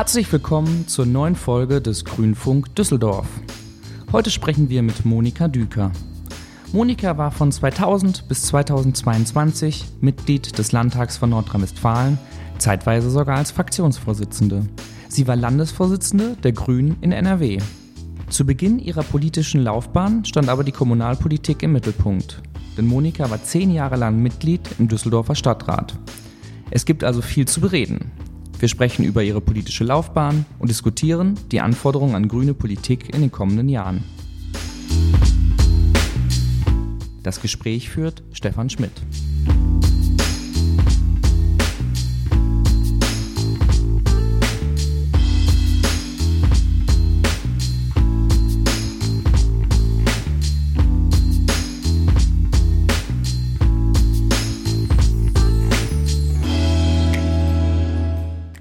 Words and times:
Herzlich 0.00 0.32
willkommen 0.32 0.88
zur 0.88 1.04
neuen 1.04 1.36
Folge 1.36 1.82
des 1.82 2.06
Grünfunk 2.06 2.74
Düsseldorf. 2.74 3.28
Heute 4.10 4.30
sprechen 4.30 4.70
wir 4.70 4.82
mit 4.82 5.04
Monika 5.04 5.46
Düker. 5.46 5.92
Monika 6.72 7.18
war 7.18 7.30
von 7.30 7.52
2000 7.52 8.26
bis 8.26 8.44
2022 8.44 9.84
Mitglied 10.00 10.56
des 10.56 10.72
Landtags 10.72 11.18
von 11.18 11.28
Nordrhein-Westfalen, 11.28 12.18
zeitweise 12.56 13.10
sogar 13.10 13.36
als 13.36 13.50
Fraktionsvorsitzende. 13.50 14.66
Sie 15.08 15.28
war 15.28 15.36
Landesvorsitzende 15.36 16.34
der 16.42 16.52
Grünen 16.52 16.96
in 17.02 17.12
NRW. 17.12 17.58
Zu 18.30 18.46
Beginn 18.46 18.78
ihrer 18.78 19.02
politischen 19.02 19.60
Laufbahn 19.60 20.24
stand 20.24 20.48
aber 20.48 20.64
die 20.64 20.72
Kommunalpolitik 20.72 21.62
im 21.62 21.72
Mittelpunkt. 21.72 22.40
Denn 22.78 22.86
Monika 22.86 23.28
war 23.28 23.44
zehn 23.44 23.70
Jahre 23.70 23.96
lang 23.96 24.22
Mitglied 24.22 24.62
im 24.78 24.88
Düsseldorfer 24.88 25.34
Stadtrat. 25.34 25.92
Es 26.70 26.86
gibt 26.86 27.04
also 27.04 27.20
viel 27.20 27.46
zu 27.46 27.60
bereden. 27.60 28.10
Wir 28.60 28.68
sprechen 28.68 29.06
über 29.06 29.22
ihre 29.22 29.40
politische 29.40 29.84
Laufbahn 29.84 30.44
und 30.58 30.68
diskutieren 30.68 31.40
die 31.50 31.62
Anforderungen 31.62 32.14
an 32.14 32.28
grüne 32.28 32.52
Politik 32.52 33.14
in 33.14 33.22
den 33.22 33.32
kommenden 33.32 33.70
Jahren. 33.70 34.04
Das 37.22 37.40
Gespräch 37.40 37.88
führt 37.88 38.22
Stefan 38.32 38.68
Schmidt. 38.68 38.92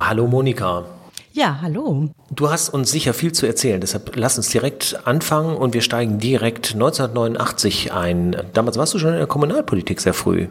Hallo 0.09 0.25
Monika. 0.25 0.85
Ja, 1.33 1.59
hallo. 1.61 2.09
Du 2.31 2.49
hast 2.49 2.69
uns 2.69 2.89
sicher 2.89 3.13
viel 3.13 3.31
zu 3.31 3.45
erzählen, 3.45 3.79
deshalb 3.79 4.15
lass 4.15 4.38
uns 4.38 4.49
direkt 4.49 4.99
anfangen 5.05 5.55
und 5.55 5.75
wir 5.75 5.81
steigen 5.81 6.17
direkt 6.17 6.73
1989 6.73 7.93
ein. 7.93 8.35
Damals 8.53 8.80
warst 8.80 8.95
du 8.95 8.97
schon 8.97 9.11
in 9.11 9.17
der 9.17 9.27
Kommunalpolitik 9.27 10.02
sehr 10.02 10.15
früh. 10.15 10.47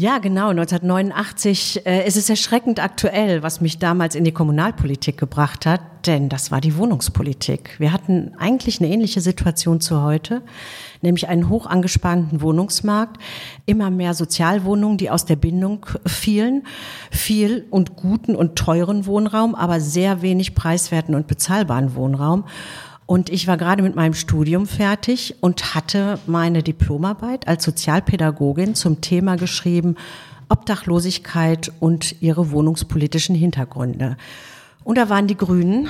Ja, 0.00 0.18
genau. 0.18 0.50
1989 0.50 1.84
äh, 1.84 2.06
ist 2.06 2.16
es 2.16 2.30
erschreckend 2.30 2.78
aktuell, 2.78 3.42
was 3.42 3.60
mich 3.60 3.80
damals 3.80 4.14
in 4.14 4.22
die 4.22 4.30
Kommunalpolitik 4.30 5.18
gebracht 5.18 5.66
hat, 5.66 5.80
denn 6.06 6.28
das 6.28 6.52
war 6.52 6.60
die 6.60 6.76
Wohnungspolitik. 6.76 7.74
Wir 7.80 7.92
hatten 7.92 8.32
eigentlich 8.38 8.80
eine 8.80 8.92
ähnliche 8.92 9.20
Situation 9.20 9.80
zu 9.80 10.00
heute, 10.00 10.42
nämlich 11.02 11.26
einen 11.26 11.48
hoch 11.48 11.66
angespannten 11.66 12.42
Wohnungsmarkt, 12.42 13.20
immer 13.66 13.90
mehr 13.90 14.14
Sozialwohnungen, 14.14 14.98
die 14.98 15.10
aus 15.10 15.24
der 15.24 15.34
Bindung 15.34 15.84
fielen, 16.06 16.62
viel 17.10 17.66
und 17.68 17.96
guten 17.96 18.36
und 18.36 18.54
teuren 18.54 19.04
Wohnraum, 19.04 19.56
aber 19.56 19.80
sehr 19.80 20.22
wenig 20.22 20.54
preiswerten 20.54 21.16
und 21.16 21.26
bezahlbaren 21.26 21.96
Wohnraum. 21.96 22.44
Und 23.08 23.30
ich 23.30 23.46
war 23.46 23.56
gerade 23.56 23.82
mit 23.82 23.96
meinem 23.96 24.12
Studium 24.12 24.66
fertig 24.66 25.36
und 25.40 25.74
hatte 25.74 26.18
meine 26.26 26.62
Diplomarbeit 26.62 27.48
als 27.48 27.64
Sozialpädagogin 27.64 28.74
zum 28.74 29.00
Thema 29.00 29.36
geschrieben, 29.36 29.96
Obdachlosigkeit 30.50 31.72
und 31.80 32.20
ihre 32.20 32.50
wohnungspolitischen 32.50 33.34
Hintergründe. 33.34 34.18
Und 34.84 34.98
da 34.98 35.08
waren 35.08 35.26
die 35.26 35.38
Grünen, 35.38 35.88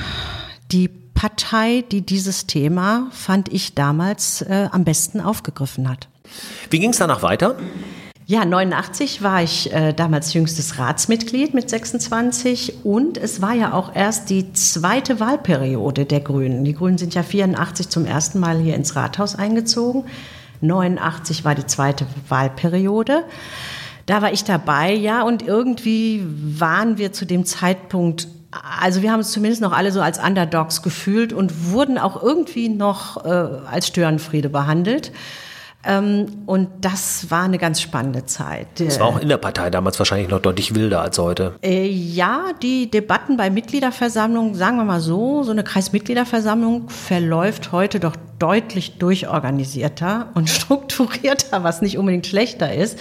die 0.70 0.86
Partei, 0.86 1.83
die 1.91 2.02
dieses 2.02 2.47
Thema, 2.47 3.08
fand 3.10 3.53
ich 3.53 3.75
damals, 3.75 4.42
äh, 4.42 4.69
am 4.70 4.84
besten 4.84 5.20
aufgegriffen 5.20 5.88
hat. 5.88 6.06
Wie 6.70 6.78
ging 6.78 6.91
es 6.91 6.98
danach 6.98 7.25
weiter? 7.25 7.56
Ja, 8.31 8.45
89 8.45 9.23
war 9.23 9.43
ich 9.43 9.73
äh, 9.73 9.95
damals 9.95 10.34
jüngstes 10.34 10.78
Ratsmitglied 10.78 11.55
mit 11.55 11.71
26 11.71 12.84
und 12.84 13.16
es 13.16 13.41
war 13.41 13.55
ja 13.55 13.72
auch 13.72 13.94
erst 13.97 14.28
die 14.28 14.53
zweite 14.53 15.19
Wahlperiode 15.19 16.05
der 16.05 16.21
Grünen. 16.21 16.62
Die 16.62 16.75
Grünen 16.75 16.99
sind 16.99 17.15
ja 17.15 17.22
84 17.22 17.88
zum 17.88 18.05
ersten 18.05 18.38
Mal 18.38 18.59
hier 18.59 18.75
ins 18.75 18.94
Rathaus 18.97 19.34
eingezogen. 19.34 20.05
89 20.61 21.47
war 21.47 21.55
die 21.55 21.65
zweite 21.65 22.06
Wahlperiode. 22.28 23.25
Da 24.05 24.21
war 24.21 24.31
ich 24.31 24.44
dabei, 24.44 24.93
ja, 24.93 25.22
und 25.22 25.41
irgendwie 25.41 26.22
waren 26.27 26.99
wir 26.99 27.15
zu 27.15 27.25
dem 27.25 27.47
Zeitpunkt 27.47 28.28
also 28.81 29.00
wir 29.00 29.11
haben 29.11 29.21
uns 29.21 29.33
zumindest 29.33 29.62
noch 29.62 29.72
alle 29.72 29.91
so 29.91 30.03
als 30.03 30.19
Underdogs 30.19 30.83
gefühlt 30.83 31.33
und 31.33 31.71
wurden 31.71 31.97
auch 31.97 32.22
irgendwie 32.22 32.69
noch 32.69 33.25
äh, 33.25 33.28
als 33.28 33.87
Störenfriede 33.87 34.50
behandelt. 34.50 35.12
Ähm, 35.84 36.43
und 36.47 36.69
das 36.81 37.31
war 37.31 37.44
eine 37.44 37.56
ganz 37.56 37.81
spannende 37.81 38.27
Zeit. 38.27 38.66
Das 38.77 38.99
war 38.99 39.06
auch 39.06 39.21
in 39.21 39.28
der 39.28 39.37
Partei 39.37 39.71
damals 39.71 39.99
wahrscheinlich 39.99 40.28
noch 40.28 40.41
deutlich 40.41 40.75
wilder 40.75 41.00
als 41.03 41.19
heute. 41.19 41.55
Äh, 41.62 41.87
ja, 41.87 42.47
die 42.61 42.91
Debatten 42.91 43.37
bei 43.37 43.49
Mitgliederversammlungen, 43.49 44.55
sagen 44.56 44.77
wir 44.77 44.84
mal 44.84 45.00
so, 45.00 45.44
so 45.44 45.53
eine 45.53 45.62
Kreismitgliederversammlung 45.62 46.88
verläuft 46.88 47.71
heute 47.71 48.00
doch 48.00 48.17
deutlich 48.41 48.99
durchorganisierter 48.99 50.31
und 50.34 50.50
strukturierter, 50.50 51.62
was 51.62 51.81
nicht 51.81 51.97
unbedingt 51.97 52.27
schlechter 52.27 52.75
ist. 52.75 52.99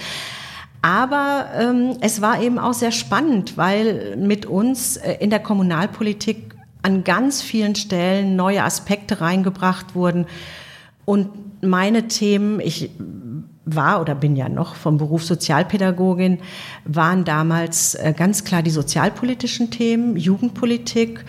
Aber 0.80 1.46
ähm, 1.56 1.96
es 2.00 2.20
war 2.22 2.40
eben 2.40 2.60
auch 2.60 2.74
sehr 2.74 2.92
spannend, 2.92 3.56
weil 3.56 4.16
mit 4.16 4.46
uns 4.46 4.96
äh, 4.96 5.14
in 5.14 5.30
der 5.30 5.40
Kommunalpolitik 5.40 6.54
an 6.82 7.02
ganz 7.02 7.42
vielen 7.42 7.74
Stellen 7.74 8.36
neue 8.36 8.62
Aspekte 8.62 9.20
reingebracht 9.20 9.96
wurden. 9.96 10.26
Und 11.04 11.30
meine 11.60 12.08
Themen, 12.08 12.60
ich 12.60 12.90
war 13.64 14.00
oder 14.00 14.14
bin 14.14 14.36
ja 14.36 14.48
noch 14.48 14.74
vom 14.74 14.98
Beruf 14.98 15.24
Sozialpädagogin, 15.24 16.38
waren 16.84 17.24
damals 17.24 17.94
äh, 17.94 18.14
ganz 18.16 18.44
klar 18.44 18.62
die 18.62 18.70
sozialpolitischen 18.70 19.70
Themen, 19.70 20.16
Jugendpolitik. 20.16 21.24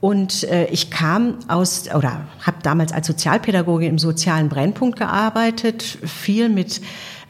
Und 0.00 0.44
äh, 0.44 0.66
ich 0.66 0.90
kam 0.90 1.38
aus 1.48 1.88
oder 1.94 2.26
habe 2.40 2.58
damals 2.62 2.92
als 2.92 3.06
Sozialpädagogin 3.06 3.90
im 3.90 3.98
sozialen 3.98 4.48
Brennpunkt 4.48 4.98
gearbeitet, 4.98 5.82
viel 5.82 6.48
mit 6.48 6.80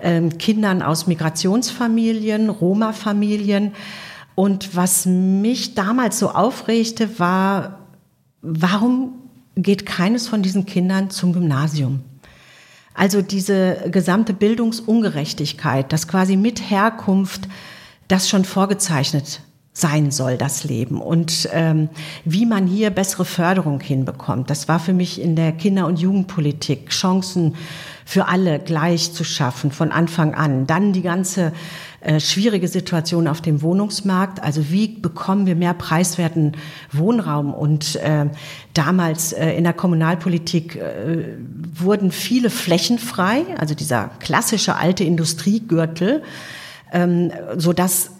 ähm, 0.01 0.37
Kindern 0.39 0.83
aus 0.83 1.07
Migrationsfamilien, 1.07 2.51
Roma-Familien. 2.51 3.73
Und 4.35 4.77
was 4.77 5.07
mich 5.07 5.75
damals 5.75 6.19
so 6.19 6.31
aufregte, 6.31 7.19
war, 7.19 7.79
warum 8.43 9.15
geht 9.55 9.87
keines 9.87 10.29
von 10.29 10.43
diesen 10.43 10.67
Kindern 10.67 11.09
zum 11.11 11.33
Gymnasium? 11.33 12.01
Also 12.97 13.21
diese 13.21 13.89
gesamte 13.91 14.33
Bildungsungerechtigkeit, 14.33 15.93
dass 15.93 16.09
quasi 16.09 16.37
mit 16.37 16.71
Herkunft 16.71 17.47
das 18.09 18.29
schon 18.29 18.45
vorgezeichnet 18.45 19.43
sein 19.75 20.11
soll, 20.11 20.39
das 20.39 20.65
Leben. 20.65 21.03
Und 21.03 21.51
ähm, 21.53 21.91
wie 22.25 22.47
man 22.47 22.67
hier 22.67 22.89
bessere 22.89 23.27
Förderung 23.27 23.81
hinbekommt, 23.81 24.49
das 24.49 24.69
war 24.69 24.81
für 24.81 24.95
mich 24.95 25.21
in 25.21 25.37
der 25.37 25.53
Kinder- 25.53 25.87
und 25.87 26.01
Jugendpolitik 26.01 26.89
Chancen 26.89 27.57
für 28.09 28.29
alle 28.29 28.61
gleich 28.61 29.13
zu 29.13 29.25
schaffen 29.25 29.73
von 29.73 29.91
Anfang 29.91 30.33
an. 30.33 30.69
Dann 30.69 30.93
die 30.93 31.03
ganze 31.03 31.53
äh, 32.01 32.21
schwierige 32.21 32.69
Situation 32.69 33.27
auf 33.27 33.41
dem 33.41 33.63
Wohnungsmarkt. 33.63 34.41
Also 34.41 34.71
wie 34.71 34.87
bekommen 34.87 35.45
wir 35.45 35.57
mehr 35.57 35.75
preiswerten 35.75 36.53
Wohnraum? 36.93 37.53
Und 37.53 37.97
äh, 37.97 38.27
damals 38.75 39.33
äh, 39.33 39.51
in 39.55 39.65
der 39.65 39.73
Kommunalpolitik 39.73 40.77
äh, 40.77 41.37
wurden 41.75 42.13
viele 42.13 42.49
Flächen 42.49 43.01
frei, 43.01 43.43
also 43.59 43.75
dieser 43.75 44.13
klassische 44.21 44.77
alte 44.77 45.03
Industriegürtel, 45.03 46.23
ähm, 46.93 47.33
so 47.57 47.73
dass 47.73 48.13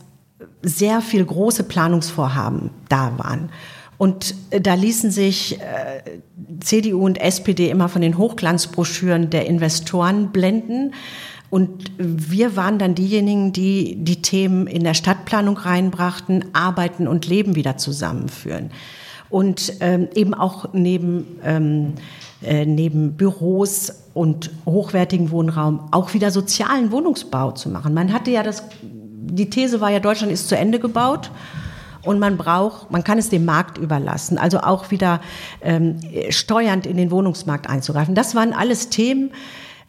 sehr 0.63 1.01
viel 1.01 1.25
große 1.25 1.63
Planungsvorhaben 1.63 2.71
da 2.89 3.17
waren. 3.19 3.51
Und 3.99 4.35
äh, 4.51 4.61
da 4.61 4.75
ließen 4.75 5.11
sich 5.11 5.61
äh, 5.61 6.19
CDU 6.61 7.05
und 7.05 7.21
SPD 7.21 7.71
immer 7.71 7.89
von 7.89 8.03
den 8.03 8.19
Hochglanzbroschüren 8.19 9.31
der 9.31 9.47
Investoren 9.47 10.33
blenden. 10.33 10.95
Und 11.49 11.93
wir 11.99 12.57
waren 12.57 12.79
dann 12.79 12.95
diejenigen, 12.95 13.53
die 13.53 13.97
die 13.97 14.21
Themen 14.21 14.67
in 14.67 14.85
der 14.85 14.95
Stadtplanung 14.95 15.57
reinbrachten, 15.57 16.47
Arbeiten 16.53 17.07
und 17.09 17.27
Leben 17.27 17.55
wieder 17.55 17.77
zusammenführen. 17.77 18.71
Und 19.31 19.75
ähm, 19.81 20.09
eben 20.15 20.35
auch 20.35 20.73
neben, 20.73 21.39
ähm, 21.45 21.95
äh, 22.43 22.65
neben 22.65 23.15
Büros 23.17 24.03
und 24.15 24.51
hochwertigen 24.67 25.31
Wohnraum 25.31 25.89
auch 25.91 26.15
wieder 26.15 26.31
sozialen 26.31 26.93
Wohnungsbau 26.93 27.53
zu 27.53 27.69
machen. 27.69 27.95
Man 27.95 28.13
hatte 28.13 28.31
ja 28.31 28.43
das 28.43 28.63
die 29.29 29.51
These 29.51 29.81
war 29.81 29.91
ja, 29.91 30.01
Deutschland 30.01 30.33
ist 30.33 30.49
zu 30.49 30.57
Ende 30.57 30.79
gebaut 30.79 31.31
und 32.07 32.19
man 32.19 32.37
braucht, 32.37 32.91
man 32.91 33.05
kann 33.05 33.19
es 33.19 33.29
dem 33.29 33.45
Markt 33.45 33.79
überlassen, 33.79 34.39
also 34.39 34.61
auch 34.61 34.91
wieder 34.91 35.21
ähm, 35.61 36.01
steuernd 36.31 36.87
in 36.87 36.97
den 36.97 37.11
Wohnungsmarkt 37.11 37.69
einzugreifen. 37.69 38.15
Das 38.15 38.35
waren 38.35 38.53
alles 38.53 38.89
Themen, 38.89 39.31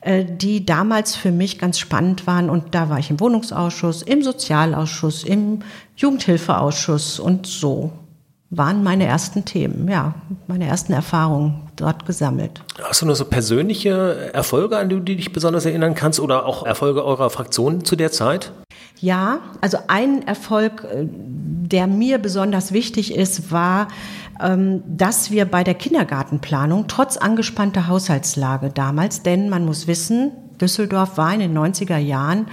äh, 0.02 0.26
die 0.26 0.66
damals 0.66 1.16
für 1.16 1.32
mich 1.32 1.60
ganz 1.60 1.80
spannend 1.80 2.28
waren 2.28 2.50
und 2.50 2.76
da 2.76 2.90
war 2.90 3.00
ich 3.00 3.10
im 3.10 3.20
Wohnungsausschuss, 3.20 4.02
im 4.02 4.24
Sozialausschuss, 4.24 5.24
im 5.24 5.60
Jugendhilfeausschuss 5.96 7.20
und 7.20 7.48
so 7.48 7.92
waren 8.50 8.84
meine 8.84 9.06
ersten 9.06 9.44
Themen, 9.44 9.90
ja, 9.90 10.16
meine 10.48 10.68
ersten 10.68 10.94
Erfahrungen 10.94 11.70
dort 11.76 12.06
gesammelt. 12.06 12.62
Hast 12.82 13.02
du 13.02 13.06
nur 13.06 13.16
so 13.16 13.26
persönliche 13.26 14.32
Erfolge, 14.34 14.78
an 14.78 14.90
die 14.90 14.96
du 14.96 15.02
dich 15.02 15.34
besonders 15.34 15.66
erinnern 15.66 15.96
kannst 15.96 16.20
oder 16.20 16.46
auch 16.46 16.66
Erfolge 16.66 17.04
eurer 17.04 17.30
Fraktion 17.30 17.84
zu 17.84 17.96
der 17.96 18.12
Zeit? 18.12 18.54
Ja, 19.00 19.40
also 19.62 19.78
ein 19.88 20.26
Erfolg, 20.28 20.84
äh, 20.84 21.06
der 21.06 21.88
mir 21.88 22.18
besonders 22.18 22.72
wichtig 22.72 23.14
ist, 23.14 23.52
war, 23.52 23.90
ähm, 24.42 24.84
dass 24.88 25.32
wir 25.32 25.46
bei 25.46 25.64
der 25.64 25.76
Kindergartenplanung 25.76 26.88
trotz 26.88 27.18
angespannter 27.18 27.88
Haushaltslage 27.88 28.70
damals, 28.70 29.24
denn 29.24 29.50
man 29.50 29.66
muss 29.66 29.88
wissen, 29.88 30.32
Düsseldorf 30.60 31.18
war 31.18 31.34
in 31.34 31.40
den 31.40 31.58
90er 31.58 31.98
Jahren 31.98 32.48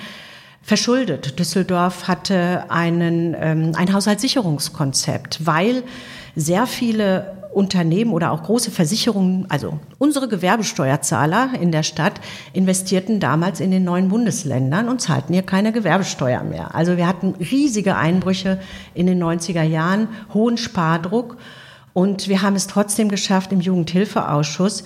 verschuldet. 0.63 1.39
Düsseldorf 1.39 2.09
hatte 2.09 2.71
einen, 2.71 3.35
ähm, 3.39 3.73
ein 3.77 3.93
Haushaltssicherungskonzept, 3.93 5.47
weil 5.47 5.83
sehr 6.37 6.67
viele 6.67 7.44
Unternehmen 7.55 8.13
oder 8.13 8.33
auch 8.33 8.43
große 8.43 8.71
Versicherungen, 8.71 9.47
also 9.49 9.79
unsere 9.99 10.29
Gewerbesteuerzahler 10.29 11.51
in 11.61 11.73
der 11.73 11.83
Stadt, 11.83 12.21
investierten 12.53 13.21
damals 13.21 13.61
in 13.61 13.71
den 13.71 13.85
neuen 13.85 14.09
Bundesländern 14.09 14.89
und 14.89 15.01
zahlten 15.01 15.33
hier 15.33 15.43
keine 15.43 15.73
Gewerbesteuer 15.73 16.43
mehr. 16.43 16.75
Also 16.75 16.97
wir 16.97 17.07
hatten 17.07 17.35
riesige 17.35 17.97
Einbrüche 17.97 18.61
in 18.95 19.07
den 19.07 19.23
90er 19.23 19.63
Jahren, 19.63 20.09
hohen 20.33 20.57
Spardruck 20.57 21.37
und 21.93 22.29
wir 22.29 22.43
haben 22.43 22.57
es 22.57 22.67
trotzdem 22.67 23.09
geschafft, 23.09 23.53
im 23.53 23.61
Jugendhilfeausschuss 23.61 24.85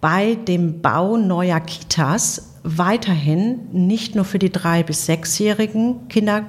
bei 0.00 0.34
dem 0.34 0.80
Bau 0.80 1.16
neuer 1.16 1.60
Kitas 1.60 2.54
weiterhin 2.62 3.68
nicht 3.72 4.14
nur 4.14 4.24
für 4.24 4.38
die 4.38 4.50
drei- 4.50 4.82
bis 4.82 5.06
sechsjährigen 5.06 6.08
Kinder 6.08 6.44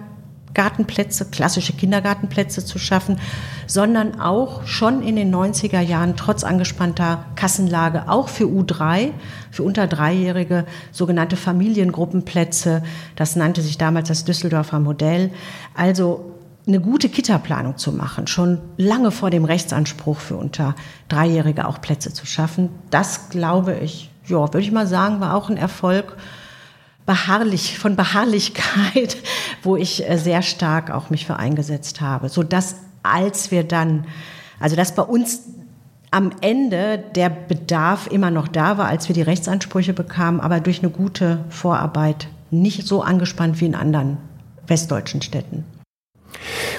Gartenplätze, 0.58 1.26
klassische 1.26 1.72
Kindergartenplätze 1.72 2.66
zu 2.66 2.80
schaffen, 2.80 3.20
sondern 3.68 4.20
auch 4.20 4.66
schon 4.66 5.04
in 5.04 5.16
den 5.16 5.34
90er 5.34 5.80
Jahren 5.80 6.18
trotz 6.18 6.44
angespannter 6.44 7.26
Kassenlage 7.36 8.10
auch 8.10 8.28
für 8.28 8.46
U3, 8.46 9.12
für 9.52 9.62
unter 9.62 9.86
Dreijährige 9.86 10.66
sogenannte 10.92 11.38
Familiengruppenplätze. 11.38 12.82
Das 13.16 13.36
nannte 13.36 13.62
sich 13.62 13.78
damals 13.78 14.08
das 14.08 14.26
Düsseldorfer 14.26 14.80
Modell. 14.80 15.30
Also 15.76 16.34
eine 16.68 16.82
gute 16.82 17.08
Kita-Planung 17.08 17.78
zu 17.78 17.92
machen, 17.92 18.26
schon 18.26 18.58
lange 18.78 19.12
vor 19.12 19.30
dem 19.30 19.46
Rechtsanspruch 19.46 20.18
für 20.18 20.36
unter 20.36 20.76
Dreijährige 21.08 21.68
auch 21.68 21.80
Plätze 21.82 22.12
zu 22.12 22.26
schaffen, 22.26 22.70
das 22.90 23.30
glaube 23.30 23.76
ich, 23.76 24.10
ja, 24.26 24.40
würde 24.40 24.60
ich 24.60 24.72
mal 24.72 24.88
sagen, 24.88 25.22
war 25.22 25.36
auch 25.36 25.50
ein 25.50 25.56
Erfolg 25.56 26.18
beharrlich, 27.08 27.80
von 27.80 27.96
Beharrlichkeit, 27.96 29.18
wo 29.64 29.76
ich 29.76 30.08
äh, 30.08 30.18
sehr 30.18 30.44
stark 30.44 30.92
auch 30.92 31.10
mich 31.10 31.26
für 31.26 31.38
eingesetzt 31.38 32.02
habe, 32.02 32.30
so 32.30 32.44
dass 32.44 32.76
als 33.02 33.50
wir 33.50 33.64
dann, 33.64 34.06
also 34.60 34.76
dass 34.76 34.94
bei 34.94 35.02
uns 35.02 35.42
am 36.12 36.32
Ende 36.42 37.04
der 37.16 37.30
Bedarf 37.30 38.08
immer 38.08 38.30
noch 38.30 38.48
da 38.48 38.78
war, 38.78 38.88
als 38.88 39.08
wir 39.08 39.16
die 39.16 39.22
Rechtsansprüche 39.22 39.94
bekamen, 39.94 40.40
aber 40.40 40.60
durch 40.60 40.80
eine 40.80 40.92
gute 40.92 41.40
Vorarbeit 41.50 42.28
nicht 42.52 42.88
so 42.88 43.02
angespannt 43.02 43.60
wie 43.60 43.66
in 43.66 43.76
anderen 43.76 44.18
westdeutschen 44.68 45.22
Städten. 45.22 45.66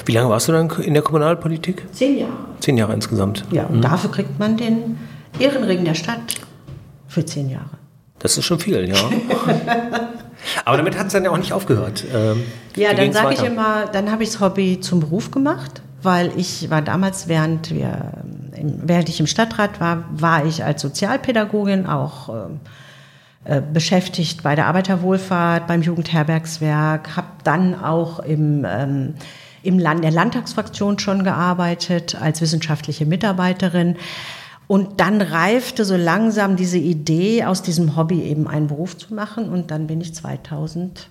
Wie 0.05 0.13
lange 0.13 0.29
warst 0.29 0.49
du 0.49 0.53
dann 0.53 0.71
in 0.71 0.95
der 0.95 1.03
Kommunalpolitik? 1.03 1.87
Zehn 1.93 2.19
Jahre. 2.19 2.33
Zehn 2.61 2.79
Jahre 2.79 2.95
insgesamt. 2.95 3.45
Ja, 3.51 3.65
und 3.65 3.79
mhm. 3.79 3.83
dafür 3.83 4.11
kriegt 4.11 4.39
man 4.39 4.57
den 4.57 4.99
Ehrenring 5.39 5.85
der 5.85 5.95
Stadt 5.95 6.37
für 7.07 7.25
zehn 7.25 7.51
Jahre. 7.51 7.78
Das 8.19 8.37
ist 8.37 8.45
schon 8.45 8.59
viel, 8.59 8.89
ja. 8.89 8.97
Aber 10.65 10.77
damit 10.77 10.99
hat 10.99 11.09
es 11.09 11.13
dann 11.13 11.25
ja 11.25 11.31
auch 11.31 11.39
nicht 11.39 11.53
aufgehört. 11.53 12.05
Ähm, 12.15 12.45
ja, 12.77 12.95
dann 12.95 13.13
sage 13.13 13.35
ich 13.35 13.43
immer, 13.43 13.87
dann 13.87 14.11
habe 14.11 14.23
ich 14.23 14.31
das 14.31 14.41
Hobby 14.41 14.81
zum 14.81 15.01
Beruf 15.01 15.31
gemacht, 15.31 15.83
weil 16.03 16.33
ich 16.37 16.71
war 16.71 16.83
damals, 16.83 17.29
während, 17.29 17.71
wir, 17.71 18.13
während 18.53 19.09
ich 19.09 19.21
im 19.21 19.27
Stadtrat 19.27 19.81
war, 19.81 20.05
war 20.11 20.47
ich 20.47 20.65
als 20.65 20.83
Sozialpädagogin 20.83 21.87
auch 21.87 22.29
äh, 22.29 23.57
äh 23.57 23.63
beschäftigt 23.73 24.43
bei 24.43 24.55
der 24.55 24.67
Arbeiterwohlfahrt, 24.67 25.67
beim 25.67 25.83
Jugendherbergswerk, 25.83 27.17
habe 27.17 27.29
dann 27.45 27.81
auch 27.81 28.21
im, 28.21 28.65
ähm, 28.69 29.15
im 29.63 29.79
Land 29.79 30.05
der 30.05 30.13
Landtagsfraktion 30.13 30.99
schon 30.99 31.25
gearbeitet 31.25 32.17
als 32.21 32.41
wissenschaftliche 32.41 33.07
Mitarbeiterin. 33.07 33.97
Und 34.69 35.01
dann 35.01 35.23
reifte 35.23 35.85
so 35.87 35.97
langsam 35.97 36.55
diese 36.57 36.79
Idee, 36.79 37.45
aus 37.45 37.63
diesem 37.63 37.97
Hobby 37.97 38.23
eben 38.23 38.47
einen 38.47 38.69
Beruf 38.69 38.97
zu 38.97 39.15
machen. 39.15 39.49
Und 39.49 39.71
dann 39.71 39.87
bin 39.89 40.01
ich 40.01 40.15
2000 40.15 41.09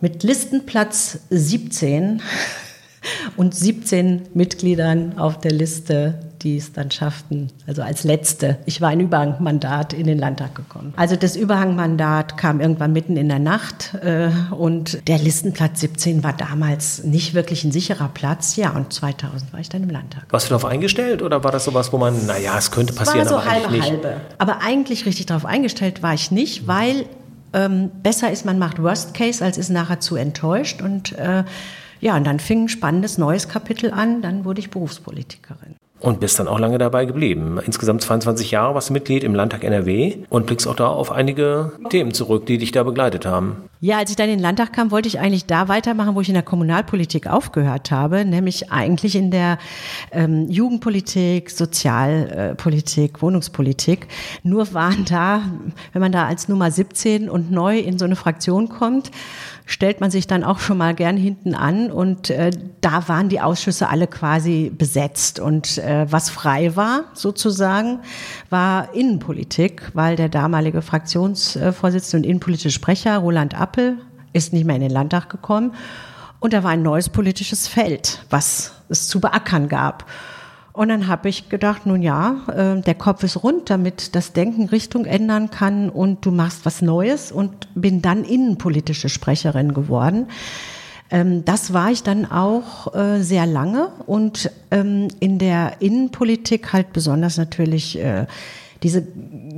mit 0.00 0.22
Listenplatz 0.22 1.20
17 1.30 2.22
und 3.36 3.54
17 3.54 4.28
Mitgliedern 4.34 5.18
auf 5.18 5.40
der 5.40 5.50
Liste 5.50 6.27
die 6.42 6.56
es 6.56 6.72
dann 6.72 6.90
schafften, 6.90 7.50
also 7.66 7.82
als 7.82 8.04
letzte. 8.04 8.58
Ich 8.66 8.80
war 8.80 8.88
ein 8.90 9.00
Überhangmandat 9.00 9.92
in 9.92 10.06
den 10.06 10.18
Landtag 10.18 10.54
gekommen. 10.54 10.92
Also 10.96 11.16
das 11.16 11.36
Überhangmandat 11.36 12.36
kam 12.36 12.60
irgendwann 12.60 12.92
mitten 12.92 13.16
in 13.16 13.28
der 13.28 13.38
Nacht 13.38 13.94
äh, 14.02 14.30
und 14.50 15.06
der 15.08 15.18
Listenplatz 15.18 15.80
17 15.80 16.22
war 16.24 16.32
damals 16.32 17.04
nicht 17.04 17.34
wirklich 17.34 17.64
ein 17.64 17.72
sicherer 17.72 18.08
Platz. 18.08 18.56
Ja, 18.56 18.70
und 18.70 18.92
2000 18.92 19.52
war 19.52 19.60
ich 19.60 19.68
dann 19.68 19.82
im 19.82 19.90
Landtag. 19.90 20.24
Warst 20.30 20.46
du 20.46 20.50
darauf 20.50 20.64
eingestellt 20.64 21.22
oder 21.22 21.44
war 21.44 21.52
das 21.52 21.64
sowas, 21.64 21.92
wo 21.92 21.98
man, 21.98 22.26
naja, 22.26 22.56
es 22.58 22.70
könnte 22.70 22.92
passieren, 22.92 23.26
es 23.26 23.32
war 23.32 23.42
so 23.42 23.48
aber 23.48 23.60
halbe, 23.62 23.72
nicht? 23.72 23.90
halbe. 23.90 24.20
Aber 24.38 24.60
eigentlich 24.62 25.06
richtig 25.06 25.26
darauf 25.26 25.44
eingestellt 25.44 26.02
war 26.02 26.14
ich 26.14 26.30
nicht, 26.30 26.66
weil 26.66 27.06
ähm, 27.52 27.90
besser 28.02 28.30
ist, 28.30 28.44
man 28.44 28.58
macht 28.58 28.82
Worst 28.82 29.14
Case, 29.14 29.44
als 29.44 29.58
ist 29.58 29.70
nachher 29.70 30.00
zu 30.00 30.16
enttäuscht 30.16 30.82
und 30.82 31.12
äh, 31.12 31.44
ja, 32.00 32.16
und 32.16 32.24
dann 32.24 32.38
fing 32.38 32.64
ein 32.64 32.68
spannendes 32.68 33.18
neues 33.18 33.48
Kapitel 33.48 33.90
an. 33.90 34.22
Dann 34.22 34.44
wurde 34.44 34.60
ich 34.60 34.70
Berufspolitikerin. 34.70 35.76
Und 36.00 36.20
bist 36.20 36.38
dann 36.38 36.46
auch 36.46 36.60
lange 36.60 36.78
dabei 36.78 37.06
geblieben. 37.06 37.58
Insgesamt 37.64 38.02
22 38.02 38.52
Jahre 38.52 38.74
warst 38.74 38.90
du 38.90 38.92
Mitglied 38.92 39.24
im 39.24 39.34
Landtag 39.34 39.64
NRW 39.64 40.18
und 40.28 40.46
blickst 40.46 40.68
auch 40.68 40.76
da 40.76 40.86
auf 40.86 41.10
einige 41.10 41.72
Themen 41.90 42.14
zurück, 42.14 42.46
die 42.46 42.58
dich 42.58 42.70
da 42.70 42.84
begleitet 42.84 43.26
haben. 43.26 43.68
Ja, 43.80 43.98
als 43.98 44.10
ich 44.10 44.16
dann 44.16 44.28
in 44.28 44.36
den 44.36 44.42
Landtag 44.42 44.72
kam, 44.72 44.90
wollte 44.90 45.08
ich 45.08 45.18
eigentlich 45.18 45.46
da 45.46 45.68
weitermachen, 45.68 46.14
wo 46.14 46.20
ich 46.20 46.28
in 46.28 46.34
der 46.34 46.42
Kommunalpolitik 46.42 47.28
aufgehört 47.28 47.90
habe, 47.90 48.24
nämlich 48.24 48.72
eigentlich 48.72 49.14
in 49.16 49.30
der 49.30 49.58
ähm, 50.12 50.48
Jugendpolitik, 50.48 51.50
Sozialpolitik, 51.50 53.22
Wohnungspolitik. 53.22 54.08
Nur 54.42 54.72
waren 54.74 55.04
da, 55.04 55.42
wenn 55.92 56.02
man 56.02 56.12
da 56.12 56.26
als 56.26 56.48
Nummer 56.48 56.70
17 56.70 57.28
und 57.30 57.50
neu 57.50 57.78
in 57.78 57.98
so 57.98 58.04
eine 58.04 58.16
Fraktion 58.16 58.68
kommt, 58.68 59.10
stellt 59.68 60.00
man 60.00 60.10
sich 60.10 60.26
dann 60.26 60.44
auch 60.44 60.60
schon 60.60 60.78
mal 60.78 60.94
gern 60.94 61.18
hinten 61.18 61.54
an 61.54 61.92
und 61.92 62.30
äh, 62.30 62.50
da 62.80 63.06
waren 63.06 63.28
die 63.28 63.42
Ausschüsse 63.42 63.90
alle 63.90 64.06
quasi 64.06 64.72
besetzt 64.76 65.40
und 65.40 65.76
äh, 65.76 66.10
was 66.10 66.30
frei 66.30 66.74
war 66.74 67.04
sozusagen 67.12 68.00
war 68.48 68.94
Innenpolitik, 68.94 69.90
weil 69.92 70.16
der 70.16 70.30
damalige 70.30 70.80
Fraktionsvorsitzende 70.80 72.16
und 72.16 72.30
innenpolitische 72.30 72.70
Sprecher 72.70 73.18
Roland 73.18 73.60
Appel 73.60 73.98
ist 74.32 74.54
nicht 74.54 74.64
mehr 74.64 74.76
in 74.76 74.82
den 74.82 74.90
Landtag 74.90 75.28
gekommen 75.28 75.74
und 76.40 76.54
da 76.54 76.64
war 76.64 76.70
ein 76.70 76.82
neues 76.82 77.10
politisches 77.10 77.68
Feld, 77.68 78.24
was 78.30 78.72
es 78.88 79.06
zu 79.06 79.20
beackern 79.20 79.68
gab. 79.68 80.06
Und 80.78 80.90
dann 80.90 81.08
habe 81.08 81.28
ich 81.28 81.48
gedacht, 81.48 81.86
nun 81.86 82.02
ja, 82.02 82.36
äh, 82.54 82.80
der 82.80 82.94
Kopf 82.94 83.24
ist 83.24 83.42
rund, 83.42 83.68
damit 83.68 84.14
das 84.14 84.32
Denken 84.32 84.68
Richtung 84.68 85.06
ändern 85.06 85.50
kann 85.50 85.90
und 85.90 86.24
du 86.24 86.30
machst 86.30 86.64
was 86.64 86.82
Neues 86.82 87.32
und 87.32 87.66
bin 87.74 88.00
dann 88.00 88.22
innenpolitische 88.22 89.08
Sprecherin 89.08 89.74
geworden. 89.74 90.28
Ähm, 91.10 91.44
das 91.44 91.72
war 91.72 91.90
ich 91.90 92.04
dann 92.04 92.30
auch 92.30 92.94
äh, 92.94 93.20
sehr 93.22 93.44
lange 93.44 93.88
und 94.06 94.52
ähm, 94.70 95.08
in 95.18 95.40
der 95.40 95.82
Innenpolitik 95.82 96.72
halt 96.72 96.92
besonders 96.92 97.38
natürlich 97.38 97.98
äh, 97.98 98.26
diese 98.84 99.04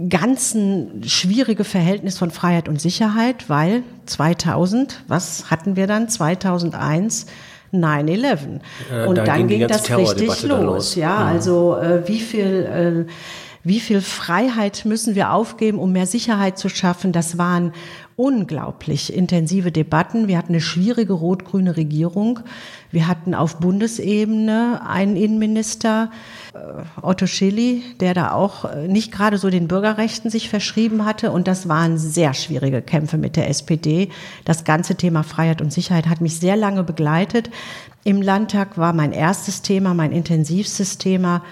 ganzen 0.08 1.02
schwierige 1.04 1.64
Verhältnis 1.64 2.16
von 2.16 2.30
Freiheit 2.30 2.66
und 2.66 2.80
Sicherheit, 2.80 3.50
weil 3.50 3.82
2000, 4.06 5.04
was 5.06 5.50
hatten 5.50 5.76
wir 5.76 5.86
dann? 5.86 6.08
2001 6.08 7.26
9-11. 7.72 8.60
Äh, 8.92 9.06
und 9.06 9.18
da 9.18 9.24
dann 9.24 9.48
ging, 9.48 9.58
ging 9.60 9.68
das 9.68 9.90
richtig 9.96 10.42
los. 10.42 10.62
los. 10.62 10.94
Ja, 10.94 11.20
mhm. 11.20 11.26
also 11.26 11.76
äh, 11.76 12.06
wie 12.06 12.20
viel 12.20 13.06
äh, 13.08 13.12
wie 13.62 13.80
viel 13.80 14.00
Freiheit 14.00 14.86
müssen 14.86 15.14
wir 15.14 15.32
aufgeben, 15.32 15.78
um 15.78 15.92
mehr 15.92 16.06
Sicherheit 16.06 16.58
zu 16.58 16.70
schaffen? 16.70 17.12
Das 17.12 17.36
waren 17.36 17.72
unglaublich 18.16 19.12
intensive 19.12 19.70
Debatten. 19.70 20.28
Wir 20.28 20.38
hatten 20.38 20.52
eine 20.52 20.62
schwierige 20.62 21.12
rot-grüne 21.12 21.76
Regierung. 21.76 22.40
Wir 22.90 23.06
hatten 23.06 23.34
auf 23.34 23.58
Bundesebene 23.58 24.80
einen 24.86 25.14
Innenminister, 25.16 26.10
äh, 26.54 27.02
Otto 27.02 27.26
Schilly, 27.26 27.82
der 28.00 28.14
da 28.14 28.32
auch 28.32 28.64
äh, 28.64 28.88
nicht 28.88 29.12
gerade 29.12 29.36
so 29.36 29.50
den 29.50 29.68
Bürgerrechten 29.68 30.30
sich 30.30 30.48
verschrieben 30.48 31.04
hatte. 31.04 31.30
Und 31.30 31.46
das 31.46 31.68
waren 31.68 31.98
sehr 31.98 32.32
schwierige 32.32 32.80
Kämpfe 32.80 33.18
mit 33.18 33.36
der 33.36 33.48
SPD. 33.50 34.08
Das 34.46 34.64
ganze 34.64 34.94
Thema 34.94 35.22
Freiheit 35.22 35.60
und 35.60 35.70
Sicherheit 35.72 36.08
hat 36.08 36.22
mich 36.22 36.38
sehr 36.40 36.56
lange 36.56 36.82
begleitet. 36.82 37.50
Im 38.04 38.22
Landtag 38.22 38.78
war 38.78 38.94
mein 38.94 39.12
erstes 39.12 39.60
Thema, 39.60 39.92
mein 39.92 40.12
intensivstes 40.12 40.96
Thema 40.96 41.42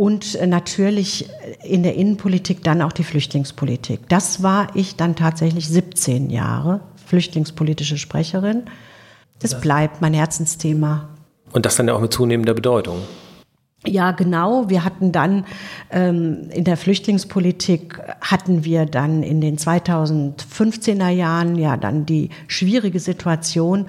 und 0.00 0.34
äh, 0.36 0.46
natürlich 0.46 1.28
in 1.62 1.82
der 1.82 1.94
Innenpolitik 1.94 2.64
dann 2.64 2.80
auch 2.80 2.92
die 2.92 3.04
Flüchtlingspolitik. 3.04 4.08
Das 4.08 4.42
war 4.42 4.74
ich 4.74 4.96
dann 4.96 5.14
tatsächlich 5.14 5.68
17 5.68 6.30
Jahre, 6.30 6.80
flüchtlingspolitische 7.04 7.98
Sprecherin. 7.98 8.62
Das 9.40 9.60
bleibt 9.60 10.00
mein 10.00 10.14
Herzensthema. 10.14 11.10
Und 11.52 11.66
das 11.66 11.76
dann 11.76 11.86
ja 11.86 11.92
auch 11.92 12.00
mit 12.00 12.14
zunehmender 12.14 12.54
Bedeutung. 12.54 13.02
Ja, 13.86 14.12
genau. 14.12 14.70
Wir 14.70 14.86
hatten 14.86 15.12
dann 15.12 15.44
ähm, 15.90 16.48
in 16.50 16.64
der 16.64 16.78
Flüchtlingspolitik 16.78 18.00
hatten 18.22 18.64
wir 18.64 18.86
dann 18.86 19.22
in 19.22 19.42
den 19.42 19.58
2015er 19.58 21.10
Jahren 21.10 21.56
ja 21.56 21.76
dann 21.76 22.06
die 22.06 22.30
schwierige 22.48 23.00
Situation, 23.00 23.84
äh, 23.84 23.88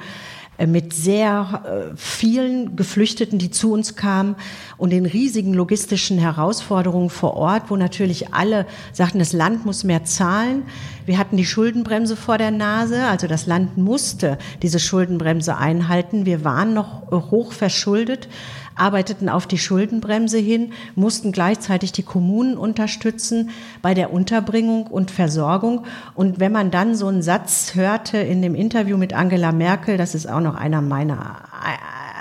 mit 0.68 0.94
sehr 0.94 1.63
äh, 1.63 1.96
vielen 1.96 2.75
Geflüchteten, 2.75 3.39
die 3.39 3.51
zu 3.51 3.72
uns 3.72 3.96
kamen 3.96 4.36
und 4.77 4.91
den 4.91 5.06
riesigen 5.06 5.53
logistischen 5.53 6.18
Herausforderungen 6.18 7.10
vor 7.10 7.36
Ort, 7.36 7.70
wo 7.70 7.75
natürlich 7.75 8.34
alle 8.34 8.65
sagten, 8.94 9.20
das 9.20 9.34
Land 9.34 9.65
muss 9.65 9.84
mehr 9.84 10.03
zahlen. 10.06 10.63
Wir 11.06 11.18
hatten 11.18 11.38
die 11.38 11.46
Schuldenbremse 11.46 12.15
vor 12.15 12.38
der 12.38 12.51
Nase, 12.51 13.06
also 13.06 13.27
das 13.27 13.46
Land 13.48 13.77
musste 13.77 14.38
diese 14.62 14.80
Schuldenbremse 14.80 15.58
einhalten. 15.58 16.25
Wir 16.25 16.44
waren 16.44 16.74
noch 16.74 17.12
hoch 17.12 17.51
verschuldet 17.53 18.27
arbeiteten 18.75 19.30
auf 19.30 19.48
die 19.48 19.58
Schuldenbremse 19.58 20.38
hin, 20.38 20.74
mussten 20.96 21.32
gleichzeitig 21.32 21.92
die 21.92 22.04
Kommunen 22.04 22.58
unterstützen 22.58 23.50
bei 23.82 23.94
der 23.94 24.13
Unterbringung 24.13 24.88
und 24.88 25.12
Versorgung. 25.12 25.86
Und 26.16 26.40
wenn 26.40 26.51
man 26.51 26.72
dann 26.72 26.96
so 26.96 27.08
einen 27.08 27.22
Satz 27.22 27.75
hörte 27.75 28.18
in 28.18 28.42
dem 28.42 28.56
Interview 28.56 28.98
mit 28.98 29.13
Angela 29.13 29.51
Merkel, 29.51 29.98
das 29.98 30.16
ist 30.16 30.30
auch 30.30 30.42
noch 30.42 30.56
einer 30.56 30.82
meiner 30.82 31.42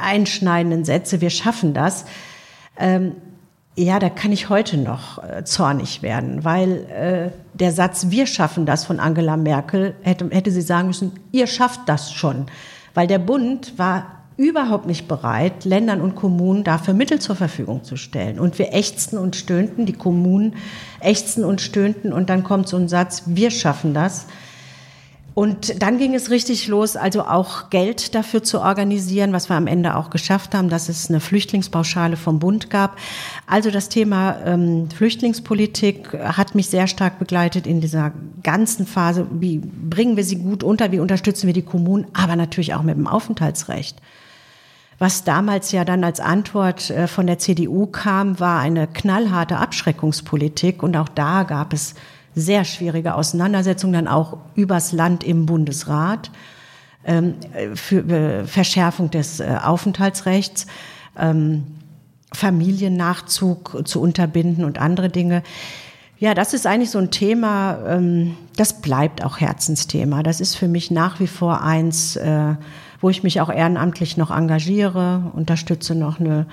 einschneidenden 0.03 0.85
Sätze, 0.85 1.21
wir 1.21 1.31
schaffen 1.31 1.75
das. 1.75 2.05
Ähm, 2.79 3.13
ja, 3.77 3.99
da 3.99 4.11
kann 4.11 4.33
ich 4.33 4.49
heute 4.49 4.77
noch 4.77 5.23
äh, 5.23 5.45
zornig 5.45 6.03
werden, 6.03 6.45
weil 6.45 6.85
äh, 6.91 7.31
der 7.55 7.73
Satz, 7.73 8.07
wir 8.11 8.27
schaffen 8.27 8.67
das 8.67 8.85
von 8.85 9.01
Angela 9.01 9.37
Merkel, 9.37 9.95
hätte, 10.03 10.29
hätte 10.31 10.51
sie 10.51 10.63
sagen 10.63 10.89
müssen, 10.89 11.13
ihr 11.33 11.47
schafft 11.47 11.83
das 11.87 12.13
schon. 12.13 12.47
Weil 12.95 13.07
der 13.07 13.19
Bund 13.19 13.79
war 13.79 14.20
überhaupt 14.41 14.87
nicht 14.87 15.07
bereit, 15.07 15.67
Ländern 15.67 16.01
und 16.01 16.15
Kommunen 16.15 16.65
dafür 16.65 16.95
Mittel 16.95 17.19
zur 17.19 17.37
Verfügung 17.37 17.85
zu 17.85 17.97
stellen. 17.97 18.41
Und 18.41 18.59
wir 18.59 18.73
ächzten 18.73 19.19
und 19.19 19.37
stöhnten, 19.37 19.85
die 19.85 19.93
Kommunen 19.93 20.55
ächzten 21.01 21.45
und 21.45 21.61
stöhnten 21.61 22.11
und 22.11 22.31
dann 22.31 22.43
kommt 22.43 22.67
so 22.67 22.79
ein 22.79 22.89
Satz, 22.89 23.25
wir 23.27 23.51
schaffen 23.51 23.93
das. 23.93 24.27
Und 25.35 25.83
dann 25.83 25.99
ging 25.99 26.15
es 26.15 26.31
richtig 26.31 26.69
los, 26.69 26.97
also 26.97 27.23
auch 27.23 27.69
Geld 27.69 28.15
dafür 28.15 28.43
zu 28.43 28.63
organisieren, 28.63 29.35
was 29.35 29.51
wir 29.51 29.57
am 29.57 29.67
Ende 29.67 29.95
auch 29.95 30.09
geschafft 30.09 30.55
haben, 30.55 30.71
dass 30.71 30.89
es 30.89 31.11
eine 31.11 31.21
Flüchtlingspauschale 31.21 32.17
vom 32.17 32.39
Bund 32.39 32.71
gab. 32.71 32.97
Also 33.47 33.71
das 33.71 33.91
Thema 33.91 34.39
ähm, 34.47 34.89
Flüchtlingspolitik 34.91 36.15
hat 36.15 36.55
mich 36.55 36.69
sehr 36.69 36.87
stark 36.87 37.19
begleitet 37.19 37.67
in 37.67 37.83
dieser 37.83 38.13
ganzen 38.43 38.87
Phase. 38.87 39.27
Wie 39.31 39.59
bringen 39.59 40.17
wir 40.17 40.25
sie 40.25 40.37
gut 40.37 40.65
unter? 40.65 40.93
Wie 40.93 41.01
unterstützen 41.01 41.47
wir 41.47 41.55
die 41.55 41.63
Kommunen? 41.63 42.07
Aber 42.15 42.37
natürlich 42.37 42.73
auch 42.73 42.83
mit 42.83 42.97
dem 42.97 43.07
Aufenthaltsrecht. 43.07 44.01
Was 45.01 45.25
damals 45.25 45.73
ja 45.73 45.87
dann 45.87 46.05
als 46.05 46.21
Antwort 46.21 46.91
äh, 46.91 47.09
von 47.09 47.27
der 47.27 47.39
CDU 47.39 47.87
kam, 47.87 48.39
war 48.39 48.61
eine 48.61 48.87
knallharte 48.87 49.57
Abschreckungspolitik. 49.57 50.83
Und 50.83 50.95
auch 50.95 51.09
da 51.09 51.45
gab 51.45 51.73
es 51.73 51.95
sehr 52.35 52.67
schwierige 52.67 53.15
Auseinandersetzungen, 53.15 53.95
dann 53.95 54.09
auch 54.09 54.37
übers 54.55 54.93
Land 54.93 55.25
im 55.25 55.47
Bundesrat 55.47 56.31
ähm, 57.07 57.37
für 57.77 58.07
äh, 58.11 58.45
Verschärfung 58.45 59.11
des 59.11 59.41
äh, 59.41 59.57
Aufenthaltsrechts, 59.65 60.67
ähm, 61.19 61.65
Familiennachzug 62.35 63.89
zu 63.89 64.03
unterbinden 64.03 64.65
und 64.65 64.79
andere 64.79 65.09
Dinge. 65.09 65.43
Ja, 66.21 66.35
das 66.35 66.55
ist 66.55 66.67
eigentlich 66.67 66.91
so 66.91 66.99
ein 66.99 67.11
Thema, 67.11 67.79
ähm, 67.89 68.37
das 68.57 68.81
bleibt 68.81 69.25
auch 69.25 69.41
Herzensthema. 69.41 70.23
Das 70.23 70.41
ist 70.41 70.55
für 70.55 70.69
mich 70.69 70.93
nach 70.93 71.19
wie 71.19 71.27
vor 71.27 71.63
eins, 71.63 72.17
wo 73.01 73.09
ich 73.09 73.23
mich 73.23 73.41
auch 73.41 73.51
ehrenamtlich 73.51 74.17
noch 74.17 74.31
engagiere, 74.31 75.33
unterstütze 75.35 75.95
noch 75.95 76.21
eine 76.21 76.47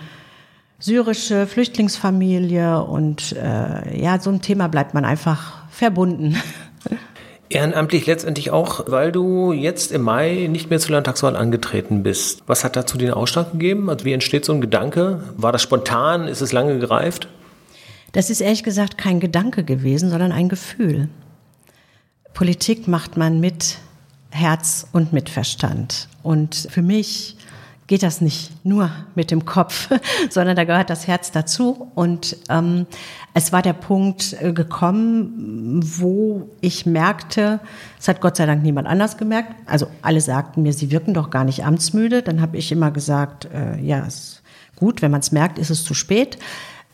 syrische 0.79 1.47
Flüchtlingsfamilie 1.47 2.83
und 2.83 3.35
äh, 3.35 3.99
ja, 3.99 4.19
so 4.19 4.29
ein 4.29 4.41
Thema 4.41 4.67
bleibt 4.67 4.93
man 4.93 5.05
einfach 5.05 5.63
verbunden. 5.69 6.37
Ehrenamtlich 7.49 8.05
letztendlich 8.05 8.51
auch, 8.51 8.83
weil 8.87 9.13
du 9.13 9.53
jetzt 9.53 9.93
im 9.93 10.01
Mai 10.01 10.47
nicht 10.49 10.69
mehr 10.69 10.79
zur 10.79 10.91
Landtagswahl 10.91 11.37
angetreten 11.37 12.03
bist. 12.03 12.43
Was 12.45 12.65
hat 12.65 12.75
dazu 12.75 12.97
den 12.97 13.11
Ausschlag 13.11 13.53
gegeben? 13.53 13.89
Also 13.89 14.03
wie 14.03 14.11
entsteht 14.11 14.43
so 14.43 14.51
ein 14.51 14.59
Gedanke? 14.59 15.23
War 15.37 15.53
das 15.53 15.61
spontan? 15.61 16.27
Ist 16.27 16.41
es 16.41 16.51
lange 16.51 16.77
gereift? 16.77 17.29
Das 18.11 18.29
ist 18.29 18.41
ehrlich 18.41 18.63
gesagt 18.63 18.97
kein 18.97 19.19
Gedanke 19.19 19.63
gewesen, 19.63 20.09
sondern 20.09 20.31
ein 20.31 20.49
Gefühl. 20.49 21.09
Politik 22.33 22.87
macht 22.87 23.17
man 23.17 23.39
mit 23.39 23.79
Herz 24.29 24.87
und 24.91 25.13
mit 25.13 25.29
Verstand. 25.29 26.07
Und 26.23 26.67
für 26.69 26.81
mich 26.81 27.37
geht 27.87 28.03
das 28.03 28.19
nicht 28.19 28.65
nur 28.65 28.91
mit 29.15 29.31
dem 29.31 29.45
Kopf, 29.45 29.89
sondern 30.29 30.55
da 30.55 30.65
gehört 30.65 30.89
das 30.89 31.07
Herz 31.07 31.31
dazu. 31.31 31.89
Und 31.95 32.37
ähm, 32.49 32.85
es 33.33 33.53
war 33.53 33.61
der 33.61 33.73
Punkt 33.73 34.35
äh, 34.41 34.51
gekommen, 34.51 35.79
wo 35.81 36.49
ich 36.61 36.85
merkte, 36.85 37.59
es 37.97 38.07
hat 38.07 38.21
Gott 38.21 38.35
sei 38.35 38.45
Dank 38.45 38.61
niemand 38.61 38.87
anders 38.87 39.17
gemerkt. 39.17 39.55
Also 39.65 39.87
alle 40.01 40.21
sagten 40.21 40.63
mir, 40.63 40.73
sie 40.73 40.91
wirken 40.91 41.13
doch 41.13 41.29
gar 41.29 41.45
nicht 41.45 41.65
amtsmüde. 41.65 42.21
Dann 42.21 42.41
habe 42.41 42.57
ich 42.57 42.71
immer 42.71 42.91
gesagt, 42.91 43.45
äh, 43.53 43.79
ja, 43.79 43.99
ist 43.99 44.43
gut, 44.75 45.01
wenn 45.01 45.11
man 45.11 45.21
es 45.21 45.31
merkt, 45.31 45.57
ist 45.57 45.71
es 45.71 45.83
zu 45.83 45.93
spät. 45.93 46.37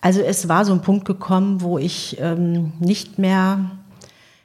Also 0.04 0.20
es 0.20 0.50
war 0.50 0.66
so 0.66 0.74
ein 0.74 0.82
Punkt 0.82 1.06
gekommen, 1.06 1.62
wo 1.62 1.78
ich 1.78 2.18
ähm, 2.20 2.74
nicht 2.82 3.20
mehr 3.20 3.72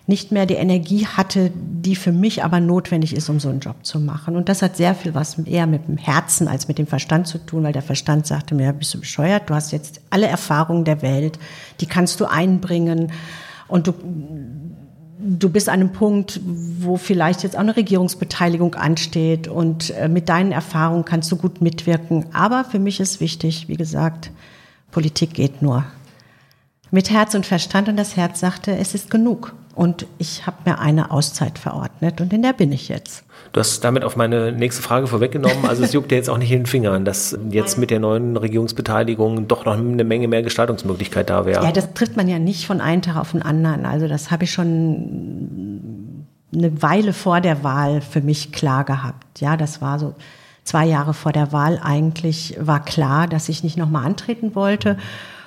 nicht 0.07 0.31
mehr 0.31 0.47
die 0.47 0.55
Energie 0.55 1.05
hatte, 1.05 1.50
die 1.55 1.97
für 1.97 2.12
mich 2.12 2.43
aber 2.43 2.61
notwendig 2.61 3.15
ist, 3.15 3.29
um 3.29 3.41
so 3.41 3.50
einen 3.50 3.59
Job 3.61 3.77
zu 3.83 3.99
machen. 3.99 4.37
Und 4.37 4.49
das 4.49 4.62
hat 4.62 4.77
sehr 4.77 4.95
viel 4.95 5.15
was 5.15 5.37
eher 5.41 5.67
mit 5.67 5.87
dem 5.87 5.99
Herzen 5.99 6.47
als 6.47 6.69
mit 6.69 6.79
dem 6.79 6.87
Verstand 6.87 7.27
zu 7.27 7.38
tun, 7.38 7.65
weil 7.65 7.73
der 7.73 7.83
Verstand 7.83 8.27
sagte 8.27 8.55
mir, 8.55 8.73
bist 8.73 8.95
du 8.95 9.00
bescheuert, 9.00 9.50
du 9.50 9.55
hast 9.55 9.73
jetzt 9.73 10.00
alle 10.11 10.29
Erfahrungen 10.29 10.85
der 10.85 11.03
Welt, 11.03 11.41
die 11.81 11.87
kannst 11.87 12.21
du 12.21 12.25
einbringen 12.25 13.11
und 13.67 13.88
du, 13.88 13.95
du 15.19 15.50
bist 15.50 15.69
an 15.69 15.81
einem 15.81 15.93
Punkt, 15.93 16.41
wo 16.45 16.97
vielleicht 16.97 17.43
jetzt 17.43 17.57
auch 17.57 17.61
eine 17.61 17.77
Regierungsbeteiligung 17.77 18.77
ansteht 18.77 19.49
und 19.49 19.91
äh, 19.91 20.09
mit 20.09 20.29
deinen 20.29 20.53
Erfahrungen 20.53 21.05
kannst 21.05 21.33
du 21.33 21.37
gut 21.37 21.61
mitwirken. 21.61 22.27
Aber 22.33 22.65
für 22.65 22.79
mich 22.79 23.00
ist 23.00 23.21
wichtig, 23.21 23.67
wie 23.67 23.77
gesagt, 23.77 24.31
Politik 24.90 25.35
geht 25.35 25.62
nur 25.62 25.85
mit 26.90 27.11
Herz 27.11 27.35
und 27.35 27.45
Verstand 27.47 27.88
und 27.88 27.97
das 27.97 28.16
Herz 28.16 28.40
sagte, 28.40 28.76
es 28.76 28.95
ist 28.95 29.11
genug. 29.11 29.54
Und 29.75 30.07
ich 30.18 30.45
habe 30.47 30.57
mir 30.64 30.80
eine 30.80 31.12
Auszeit 31.12 31.57
verordnet 31.57 32.21
und 32.21 32.33
in 32.33 32.42
der 32.42 32.52
bin 32.52 32.73
ich 32.73 32.88
jetzt. 32.88 33.23
Du 33.52 33.61
hast 33.61 33.85
damit 33.85 34.02
auf 34.02 34.16
meine 34.16 34.50
nächste 34.50 34.83
Frage 34.83 35.07
vorweggenommen. 35.07 35.66
Also 35.68 35.85
es 35.85 35.92
juckt 35.92 36.11
dir 36.11 36.16
jetzt 36.16 36.28
auch 36.28 36.38
nicht 36.38 36.50
in 36.50 36.61
den 36.61 36.66
Fingern, 36.66 37.04
dass 37.04 37.38
jetzt 37.50 37.78
mit 37.78 37.90
der 37.90 38.00
neuen 38.00 38.37
Regierungsbeteiligung 38.37 39.47
doch 39.47 39.64
noch 39.64 39.78
eine 39.78 40.02
Menge 40.02 40.26
mehr 40.26 40.42
Gestaltungsmöglichkeit 40.42 41.30
da 41.30 41.47
wäre. 41.47 41.64
Ja, 41.64 41.71
das 41.71 41.95
trifft 41.95 42.16
man 42.16 42.26
ja 42.26 42.40
nicht 42.40 42.66
von 42.66 42.80
einem 42.80 43.02
Tag 43.02 43.16
auf 43.16 43.30
den 43.30 43.42
anderen. 43.42 43.87
Also 43.87 44.09
das 44.09 44.33
habe 44.33 44.45
ich 44.45 44.52
schon 44.52 46.26
eine 46.52 46.83
Weile 46.83 47.12
vor 47.12 47.40
der 47.40 47.62
Wahl 47.62 48.00
für 48.00 48.21
mich 48.21 48.50
klar 48.50 48.83
gehabt. 48.83 49.40
Ja, 49.40 49.57
das 49.57 49.80
war 49.80 50.00
so 50.00 50.14
zwei 50.68 50.84
Jahre 50.84 51.14
vor 51.14 51.32
der 51.32 51.50
Wahl 51.50 51.80
eigentlich 51.82 52.54
war 52.60 52.84
klar, 52.84 53.26
dass 53.26 53.48
ich 53.48 53.64
nicht 53.64 53.78
nochmal 53.78 54.04
antreten 54.04 54.54
wollte. 54.54 54.98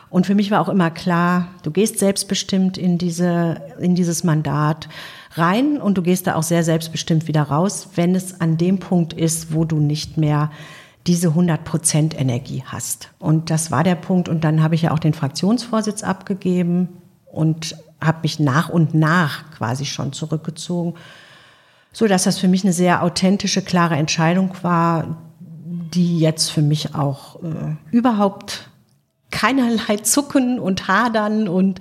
Und 0.09 0.25
für 0.25 0.33
mich 0.33 0.49
war 0.49 0.59
auch 0.59 0.67
immer 0.67 0.89
klar, 0.89 1.47
du 1.61 1.69
gehst 1.69 1.99
selbstbestimmt 1.99 2.77
in 2.77 2.97
diese, 2.97 3.61
in 3.79 3.93
dieses 3.93 4.23
Mandat 4.23 4.89
rein 5.35 5.77
und 5.77 5.97
du 5.97 6.01
gehst 6.01 6.25
da 6.25 6.35
auch 6.35 6.43
sehr 6.43 6.63
selbstbestimmt 6.63 7.27
wieder 7.27 7.43
raus, 7.43 7.89
wenn 7.95 8.15
es 8.15 8.41
an 8.41 8.57
dem 8.57 8.79
Punkt 8.79 9.13
ist, 9.13 9.53
wo 9.53 9.63
du 9.63 9.77
nicht 9.77 10.17
mehr 10.17 10.49
diese 11.05 11.29
100 11.29 11.63
Prozent 11.63 12.19
Energie 12.19 12.63
hast. 12.65 13.11
Und 13.19 13.51
das 13.51 13.69
war 13.69 13.83
der 13.83 13.95
Punkt. 13.95 14.27
Und 14.27 14.43
dann 14.43 14.63
habe 14.63 14.73
ich 14.73 14.81
ja 14.81 14.91
auch 14.91 14.99
den 14.99 15.13
Fraktionsvorsitz 15.13 16.01
abgegeben 16.01 16.89
und 17.31 17.75
habe 18.03 18.19
mich 18.23 18.39
nach 18.39 18.69
und 18.69 18.95
nach 18.95 19.51
quasi 19.51 19.85
schon 19.85 20.13
zurückgezogen, 20.13 20.95
so 21.93 22.07
dass 22.07 22.24
das 22.24 22.39
für 22.39 22.48
mich 22.48 22.63
eine 22.63 22.74
sehr 22.74 23.03
authentische, 23.03 23.62
klare 23.62 23.95
Entscheidung 23.95 24.51
war, 24.62 25.17
die 25.93 26.19
jetzt 26.19 26.50
für 26.50 26.62
mich 26.62 26.95
auch 26.95 27.43
äh, 27.43 27.75
überhaupt 27.91 28.69
keinerlei 29.31 29.98
Zucken 30.03 30.60
und 30.60 30.88
Hadern 30.88 31.48
und 31.48 31.79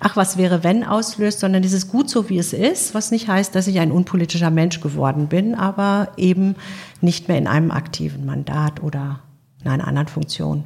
ach, 0.00 0.16
was 0.16 0.36
wäre 0.36 0.64
wenn 0.64 0.84
auslöst, 0.84 1.40
sondern 1.40 1.62
dieses 1.62 1.88
gut 1.88 2.10
so 2.10 2.28
wie 2.28 2.38
es 2.38 2.52
ist, 2.52 2.94
was 2.94 3.10
nicht 3.10 3.28
heißt, 3.28 3.54
dass 3.54 3.66
ich 3.66 3.78
ein 3.78 3.92
unpolitischer 3.92 4.50
Mensch 4.50 4.80
geworden 4.80 5.28
bin, 5.28 5.54
aber 5.54 6.08
eben 6.16 6.56
nicht 7.00 7.28
mehr 7.28 7.38
in 7.38 7.46
einem 7.46 7.70
aktiven 7.70 8.26
Mandat 8.26 8.82
oder 8.82 9.20
in 9.62 9.70
einer 9.70 9.86
anderen 9.86 10.08
Funktion. 10.08 10.64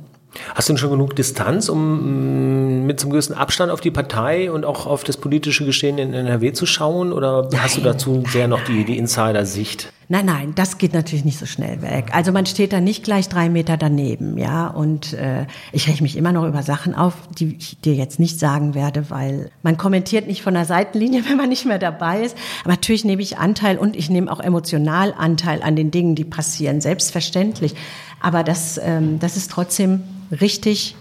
Hast 0.55 0.69
du 0.69 0.73
denn 0.73 0.79
schon 0.79 0.91
genug 0.91 1.17
Distanz, 1.17 1.69
um 1.69 2.83
mm, 2.83 2.87
mit 2.87 3.01
zum 3.01 3.11
gewissen 3.11 3.35
Abstand 3.35 3.73
auf 3.73 3.81
die 3.81 3.91
Partei 3.91 4.51
und 4.51 4.65
auch 4.65 4.87
auf 4.87 5.05
das 5.05 5.17
politische 5.17 5.65
Geschehen 5.65 5.99
in 5.99 6.13
NRW 6.13 6.53
zu 6.53 6.67
schauen? 6.67 7.13
Oder 7.13 7.49
nein, 7.51 7.63
hast 7.63 7.77
du 7.77 7.81
dazu 7.81 8.23
sehr 8.31 8.49
noch 8.49 8.63
die, 8.65 8.85
die 8.85 8.99
Insider-Sicht? 8.99 9.93
Nein, 10.11 10.25
nein, 10.25 10.53
das 10.55 10.79
geht 10.79 10.95
natürlich 10.95 11.27
nicht 11.27 11.39
so 11.39 11.45
schnell 11.45 11.83
weg. 11.83 12.07
Also 12.13 12.33
man 12.33 12.47
steht 12.47 12.73
da 12.73 12.81
nicht 12.81 13.05
gleich 13.05 13.29
drei 13.29 13.51
Meter 13.51 13.77
daneben, 13.77 14.39
ja. 14.39 14.67
Und 14.69 15.13
äh, 15.13 15.47
ich 15.71 15.87
rechne 15.87 16.03
mich 16.03 16.17
immer 16.17 16.33
noch 16.33 16.47
über 16.47 16.63
Sachen 16.63 16.95
auf, 16.95 17.15
die 17.39 17.57
ich 17.59 17.79
dir 17.81 17.95
jetzt 17.95 18.19
nicht 18.19 18.39
sagen 18.39 18.75
werde, 18.75 19.11
weil 19.11 19.51
man 19.63 19.77
kommentiert 19.77 20.27
nicht 20.27 20.41
von 20.41 20.55
der 20.55 20.65
Seitenlinie, 20.65 21.25
wenn 21.29 21.37
man 21.37 21.51
nicht 21.51 21.67
mehr 21.67 21.79
dabei 21.79 22.23
ist. 22.23 22.37
Aber 22.65 22.73
natürlich 22.73 23.05
nehme 23.05 23.21
ich 23.21 23.37
Anteil 23.37 23.77
und 23.77 23.97
ich 23.97 24.09
nehme 24.09 24.33
auch 24.33 24.41
emotional 24.41 25.15
Anteil 25.17 25.63
an 25.63 25.77
den 25.77 25.91
Dingen, 25.91 26.15
die 26.15 26.25
passieren, 26.25 26.81
selbstverständlich. 26.81 27.75
Aber 28.21 28.45
das, 28.45 28.81
ähm, 28.83 29.19
das 29.19 29.37
ist 29.37 29.51
trotzdem 29.51 30.03
richtig 30.31 30.97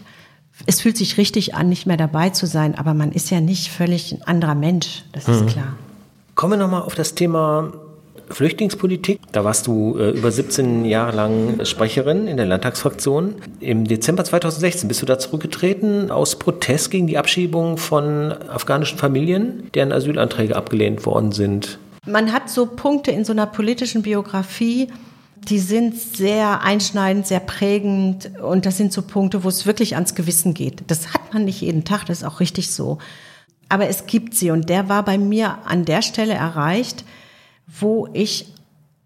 es 0.65 0.81
fühlt 0.81 0.97
sich 0.97 1.17
richtig 1.17 1.53
an, 1.53 1.69
nicht 1.69 1.85
mehr 1.85 1.97
dabei 1.97 2.31
zu 2.31 2.47
sein, 2.47 2.75
aber 2.75 2.93
man 2.93 3.11
ist 3.11 3.29
ja 3.29 3.41
nicht 3.41 3.69
völlig 3.69 4.11
ein 4.11 4.21
anderer 4.23 4.55
Mensch, 4.55 5.03
das 5.11 5.27
ist 5.27 5.41
mhm. 5.41 5.47
klar. 5.47 5.75
Kommen 6.33 6.53
wir 6.53 6.57
nochmal 6.57 6.81
auf 6.81 6.95
das 6.95 7.13
Thema 7.13 7.71
Flüchtlingspolitik. 8.29 9.19
Da 9.31 9.43
warst 9.43 9.67
du 9.67 9.97
äh, 9.97 10.09
über 10.11 10.31
17 10.31 10.85
Jahre 10.85 11.15
lang 11.15 11.65
Sprecherin 11.65 12.27
in 12.27 12.37
der 12.37 12.45
Landtagsfraktion. 12.45 13.35
Im 13.59 13.85
Dezember 13.85 14.23
2016 14.23 14.87
bist 14.87 15.01
du 15.01 15.05
da 15.05 15.17
zurückgetreten 15.17 16.11
aus 16.11 16.37
Protest 16.37 16.91
gegen 16.91 17.07
die 17.07 17.17
Abschiebung 17.17 17.77
von 17.77 18.33
afghanischen 18.49 18.97
Familien, 18.97 19.69
deren 19.73 19.91
Asylanträge 19.91 20.55
abgelehnt 20.55 21.05
worden 21.05 21.31
sind. 21.31 21.79
Man 22.05 22.33
hat 22.33 22.49
so 22.49 22.65
Punkte 22.65 23.11
in 23.11 23.25
so 23.25 23.31
einer 23.31 23.45
politischen 23.45 24.01
Biografie, 24.01 24.89
die 25.49 25.59
sind 25.59 25.97
sehr 25.97 26.61
einschneidend, 26.61 27.25
sehr 27.25 27.39
prägend 27.39 28.31
und 28.41 28.65
das 28.65 28.77
sind 28.77 28.91
so 28.91 29.01
Punkte, 29.01 29.43
wo 29.43 29.49
es 29.49 29.65
wirklich 29.65 29.95
ans 29.95 30.15
Gewissen 30.15 30.53
geht. 30.53 30.83
Das 30.87 31.13
hat 31.13 31.33
man 31.33 31.45
nicht 31.45 31.61
jeden 31.61 31.85
Tag, 31.85 32.05
das 32.05 32.19
ist 32.19 32.23
auch 32.23 32.39
richtig 32.39 32.71
so. 32.71 32.97
Aber 33.69 33.87
es 33.87 34.07
gibt 34.07 34.35
sie 34.35 34.51
und 34.51 34.69
der 34.69 34.89
war 34.89 35.03
bei 35.03 35.17
mir 35.17 35.59
an 35.65 35.85
der 35.85 36.01
Stelle 36.01 36.33
erreicht, 36.33 37.05
wo 37.67 38.07
ich 38.13 38.53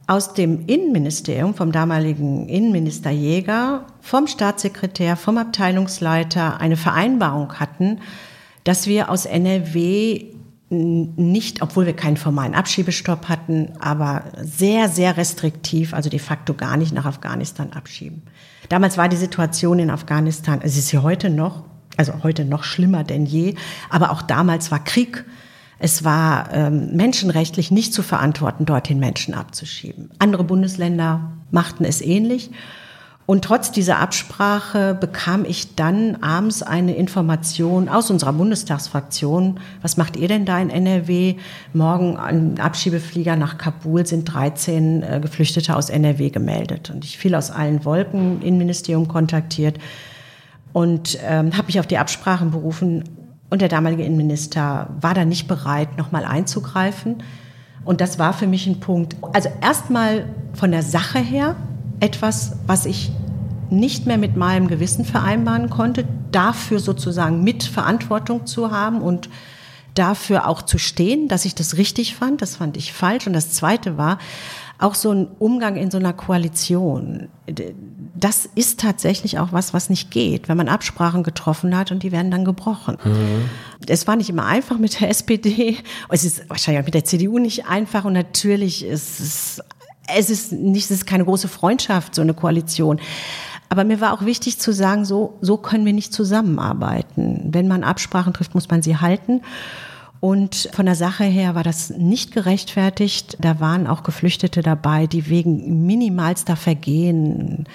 aus 0.08 0.34
dem 0.34 0.66
Innenministerium, 0.68 1.54
vom 1.54 1.72
damaligen 1.72 2.50
Innenminister 2.50 3.12
Jäger, 3.12 3.86
vom 4.02 4.28
Staatssekretär, 4.28 5.16
vom 5.16 5.38
Abteilungsleiter 5.38 6.60
eine 6.60 6.76
Vereinbarung 6.76 7.54
hatten, 7.60 8.00
dass 8.64 8.88
wir 8.88 9.10
aus 9.10 9.26
NRW 9.26 10.31
nicht, 10.72 11.62
obwohl 11.62 11.86
wir 11.86 11.96
keinen 11.96 12.16
formalen 12.16 12.56
Abschiebestopp 12.56 13.28
hatten, 13.28 13.74
aber 13.80 14.24
sehr, 14.42 14.88
sehr 14.88 15.18
restriktiv, 15.18 15.94
also 15.94 16.10
de 16.10 16.20
facto 16.20 16.54
gar 16.54 16.78
nicht 16.78 16.94
nach 16.94 17.06
Afghanistan 17.06 17.74
abschieben. 17.74 18.24
Damals 18.70 18.98
war 18.98 19.10
die 19.10 19.18
Situation 19.18 19.80
in 19.80 19.90
Afghanistan, 19.90 20.62
es 20.64 20.78
ist 20.78 20.92
ja 20.94 21.02
heute 21.02 21.30
noch, 21.30 21.66
also 21.98 22.24
heute 22.24 22.46
noch 22.46 22.64
schlimmer 22.64 23.04
denn 23.04 23.26
je, 23.26 23.56
aber 23.90 24.12
auch 24.12 24.22
damals 24.22 24.72
war 24.72 24.82
Krieg. 24.82 25.26
Es 25.78 26.06
war 26.06 26.54
ähm, 26.54 26.96
menschenrechtlich 26.96 27.72
nicht 27.72 27.94
zu 27.94 28.02
verantworten, 28.02 28.66
dorthin 28.66 29.00
Menschen 29.00 29.34
abzuschieben. 29.34 30.12
Andere 30.20 30.46
Bundesländer 30.46 31.34
machten 31.50 31.84
es 31.84 32.02
ähnlich. 32.02 32.52
Und 33.32 33.46
trotz 33.46 33.72
dieser 33.72 34.00
Absprache 34.00 34.94
bekam 34.94 35.46
ich 35.46 35.76
dann 35.76 36.18
abends 36.22 36.64
eine 36.64 36.96
Information 36.96 37.88
aus 37.88 38.12
unserer 38.12 38.34
Bundestagsfraktion. 38.34 39.62
Was 39.82 39.96
macht 39.96 40.18
ihr 40.18 40.28
denn 40.28 40.44
da 40.44 40.60
in 40.60 40.70
NRW? 40.70 41.36
Morgen 41.72 42.18
ein 42.18 42.60
Abschiebeflieger 42.60 43.38
nach 43.38 43.58
Kabul 43.58 44.06
sind 44.06 44.26
13 44.26 45.02
äh, 45.04 45.20
Geflüchtete 45.22 45.78
aus 45.78 45.90
NRW 45.90 46.30
gemeldet. 46.30 46.90
Und 46.90 47.06
ich 47.06 47.18
fiel 47.18 47.34
aus 47.34 47.52
allen 47.52 47.86
Wolken, 47.86 48.42
Innenministerium 48.42 49.08
kontaktiert 49.08 49.80
und 50.74 51.18
ähm, 51.26 51.56
habe 51.56 51.68
mich 51.68 51.80
auf 51.80 51.88
die 51.88 52.00
Absprachen 52.00 52.52
berufen. 52.52 53.06
Und 53.50 53.62
der 53.62 53.70
damalige 53.70 54.04
Innenminister 54.04 54.90
war 55.00 55.14
da 55.14 55.24
nicht 55.24 55.48
bereit, 55.48 55.98
nochmal 55.98 56.26
einzugreifen. 56.26 57.24
Und 57.86 58.02
das 58.02 58.20
war 58.20 58.34
für 58.34 58.48
mich 58.48 58.68
ein 58.68 58.82
Punkt. 58.82 59.16
Also 59.32 59.48
erstmal 59.62 60.26
von 60.52 60.72
der 60.72 60.84
Sache 60.84 61.20
her 61.20 61.56
etwas, 62.02 62.58
was 62.68 62.86
ich 62.86 63.12
nicht 63.70 64.06
mehr 64.06 64.18
mit 64.18 64.36
meinem 64.36 64.68
Gewissen 64.68 65.06
vereinbaren 65.06 65.70
konnte, 65.70 66.06
dafür 66.32 66.80
sozusagen 66.80 67.44
mit 67.44 67.64
Verantwortung 67.64 68.46
zu 68.46 68.72
haben 68.72 69.02
und 69.02 69.30
dafür 69.94 70.48
auch 70.48 70.62
zu 70.62 70.78
stehen, 70.78 71.28
dass 71.30 71.46
ich 71.46 71.56
das 71.56 71.78
richtig 71.78 72.16
fand. 72.16 72.42
Das 72.42 72.58
fand 72.58 72.76
ich 72.76 72.92
falsch. 72.92 73.28
Und 73.28 73.34
das 73.34 73.52
Zweite 73.52 73.98
war 73.98 74.18
auch 74.78 74.96
so 74.96 75.12
ein 75.12 75.28
Umgang 75.40 75.78
in 75.78 75.92
so 75.92 75.98
einer 75.98 76.14
Koalition 76.14 77.30
das 78.22 78.48
ist 78.54 78.80
tatsächlich 78.80 79.40
auch 79.40 79.52
was, 79.52 79.74
was 79.74 79.90
nicht 79.90 80.12
geht, 80.12 80.48
wenn 80.48 80.56
man 80.56 80.70
Absprachen 80.70 81.24
getroffen 81.24 81.76
hat 81.76 81.92
und 81.92 82.04
die 82.04 82.12
werden 82.12 82.30
dann 82.30 82.46
gebrochen. 82.46 82.98
Mhm. 83.04 83.50
Es 83.88 84.06
war 84.06 84.16
nicht 84.16 84.30
immer 84.30 84.46
einfach 84.46 84.78
mit 84.78 85.00
der 85.00 85.10
SPD. 85.10 85.78
Es 86.10 86.24
ist 86.24 86.48
wahrscheinlich 86.50 86.82
auch 86.82 86.86
mit 86.86 86.94
der 86.94 87.04
CDU 87.04 87.40
nicht 87.40 87.66
einfach 87.66 88.06
und 88.06 88.14
natürlich 88.14 88.86
ist 88.86 89.20
es, 89.20 89.62
es 90.08 90.30
ist 90.30 90.52
nicht, 90.52 90.86
es 90.86 90.92
ist 90.92 91.08
keine 91.08 91.26
große 91.26 91.48
Freundschaft, 91.48 92.16
so 92.16 92.22
eine 92.22 92.34
Koalition. 92.34 93.00
Aber 93.70 93.84
mir 93.86 94.02
war 94.02 94.14
auch 94.14 94.26
wichtig 94.26 94.60
zu 94.60 94.74
sagen, 94.74 95.06
so, 95.06 95.38
so 95.40 95.58
können 95.58 95.86
wir 95.86 95.94
nicht 95.94 96.14
zusammenarbeiten. 96.14 97.50
Wenn 97.52 97.68
man 97.68 97.84
Absprachen 97.84 98.34
trifft, 98.34 98.54
muss 98.54 98.70
man 98.70 98.82
sie 98.82 98.98
halten. 98.98 99.42
Und 100.20 100.70
von 100.74 100.86
der 100.86 100.96
Sache 100.96 101.24
her 101.24 101.56
war 101.56 101.64
das 101.64 101.90
nicht 101.90 102.32
gerechtfertigt. 102.32 103.38
Da 103.40 103.60
waren 103.60 103.88
auch 103.88 104.04
Geflüchtete 104.04 104.62
dabei, 104.62 105.08
die 105.08 105.30
wegen 105.30 105.86
minimalster 105.86 106.56
Vergehen 106.56 107.66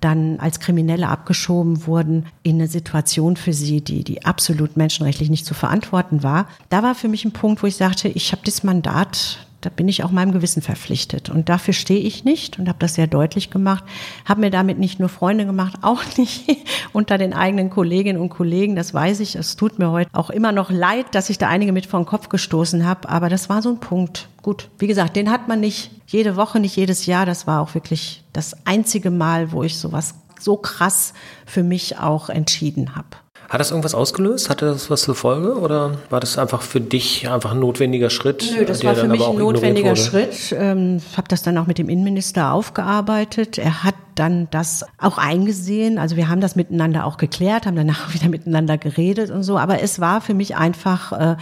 dann 0.00 0.38
als 0.40 0.60
Kriminelle 0.60 1.08
abgeschoben 1.08 1.86
wurden 1.86 2.26
in 2.42 2.56
eine 2.56 2.68
Situation 2.68 3.36
für 3.36 3.52
sie, 3.52 3.80
die, 3.80 4.04
die 4.04 4.24
absolut 4.24 4.76
menschenrechtlich 4.76 5.30
nicht 5.30 5.46
zu 5.46 5.54
verantworten 5.54 6.22
war. 6.22 6.48
Da 6.68 6.82
war 6.82 6.94
für 6.94 7.08
mich 7.08 7.24
ein 7.24 7.32
Punkt, 7.32 7.62
wo 7.62 7.66
ich 7.66 7.76
sagte, 7.76 8.08
ich 8.08 8.32
habe 8.32 8.42
das 8.44 8.62
Mandat 8.62 9.45
da 9.66 9.70
bin 9.74 9.88
ich 9.88 10.04
auch 10.04 10.12
meinem 10.12 10.30
Gewissen 10.30 10.62
verpflichtet. 10.62 11.28
Und 11.28 11.48
dafür 11.48 11.74
stehe 11.74 11.98
ich 11.98 12.22
nicht 12.22 12.56
und 12.56 12.68
habe 12.68 12.78
das 12.78 12.94
sehr 12.94 13.08
deutlich 13.08 13.50
gemacht. 13.50 13.82
Habe 14.24 14.42
mir 14.42 14.50
damit 14.50 14.78
nicht 14.78 15.00
nur 15.00 15.08
Freunde 15.08 15.44
gemacht, 15.44 15.78
auch 15.82 16.04
nicht 16.16 16.44
unter 16.92 17.18
den 17.18 17.32
eigenen 17.32 17.68
Kolleginnen 17.68 18.20
und 18.20 18.28
Kollegen. 18.28 18.76
Das 18.76 18.94
weiß 18.94 19.18
ich. 19.18 19.34
Es 19.34 19.56
tut 19.56 19.80
mir 19.80 19.90
heute 19.90 20.08
auch 20.12 20.30
immer 20.30 20.52
noch 20.52 20.70
leid, 20.70 21.06
dass 21.16 21.30
ich 21.30 21.38
da 21.38 21.48
einige 21.48 21.72
mit 21.72 21.86
vor 21.86 21.98
den 21.98 22.06
Kopf 22.06 22.28
gestoßen 22.28 22.86
habe. 22.86 23.08
Aber 23.08 23.28
das 23.28 23.48
war 23.48 23.60
so 23.60 23.70
ein 23.70 23.80
Punkt. 23.80 24.28
Gut, 24.40 24.68
wie 24.78 24.86
gesagt, 24.86 25.16
den 25.16 25.32
hat 25.32 25.48
man 25.48 25.58
nicht 25.58 25.90
jede 26.06 26.36
Woche, 26.36 26.60
nicht 26.60 26.76
jedes 26.76 27.06
Jahr. 27.06 27.26
Das 27.26 27.48
war 27.48 27.60
auch 27.60 27.74
wirklich 27.74 28.22
das 28.32 28.54
einzige 28.66 29.10
Mal, 29.10 29.50
wo 29.50 29.64
ich 29.64 29.78
sowas 29.78 30.14
so 30.38 30.56
krass 30.56 31.12
für 31.44 31.64
mich 31.64 31.98
auch 31.98 32.28
entschieden 32.28 32.94
habe. 32.94 33.08
Hat 33.48 33.60
das 33.60 33.70
irgendwas 33.70 33.94
ausgelöst? 33.94 34.50
Hatte 34.50 34.66
das 34.66 34.90
was 34.90 35.02
zur 35.02 35.14
Folge 35.14 35.56
oder 35.58 35.98
war 36.10 36.18
das 36.18 36.36
einfach 36.36 36.62
für 36.62 36.80
dich 36.80 37.28
einfach 37.30 37.52
ein 37.52 37.60
notwendiger 37.60 38.10
Schritt? 38.10 38.44
Nö, 38.56 38.64
das 38.64 38.82
war 38.82 38.96
für 38.96 39.06
mich 39.06 39.24
ein 39.24 39.36
notwendiger 39.36 39.94
Schritt. 39.94 40.54
Ähm, 40.58 41.00
habe 41.16 41.28
das 41.28 41.42
dann 41.42 41.56
auch 41.58 41.66
mit 41.66 41.78
dem 41.78 41.88
Innenminister 41.88 42.52
aufgearbeitet. 42.52 43.58
Er 43.58 43.84
hat 43.84 43.94
dann 44.16 44.48
das 44.50 44.84
auch 44.98 45.18
eingesehen. 45.18 45.98
Also 45.98 46.16
wir 46.16 46.28
haben 46.28 46.40
das 46.40 46.56
miteinander 46.56 47.04
auch 47.06 47.18
geklärt, 47.18 47.66
haben 47.66 47.76
danach 47.76 48.12
wieder 48.14 48.28
miteinander 48.28 48.78
geredet 48.78 49.30
und 49.30 49.44
so. 49.44 49.58
Aber 49.58 49.80
es 49.80 50.00
war 50.00 50.20
für 50.20 50.34
mich 50.34 50.56
einfach 50.56 51.12
äh, 51.12 51.36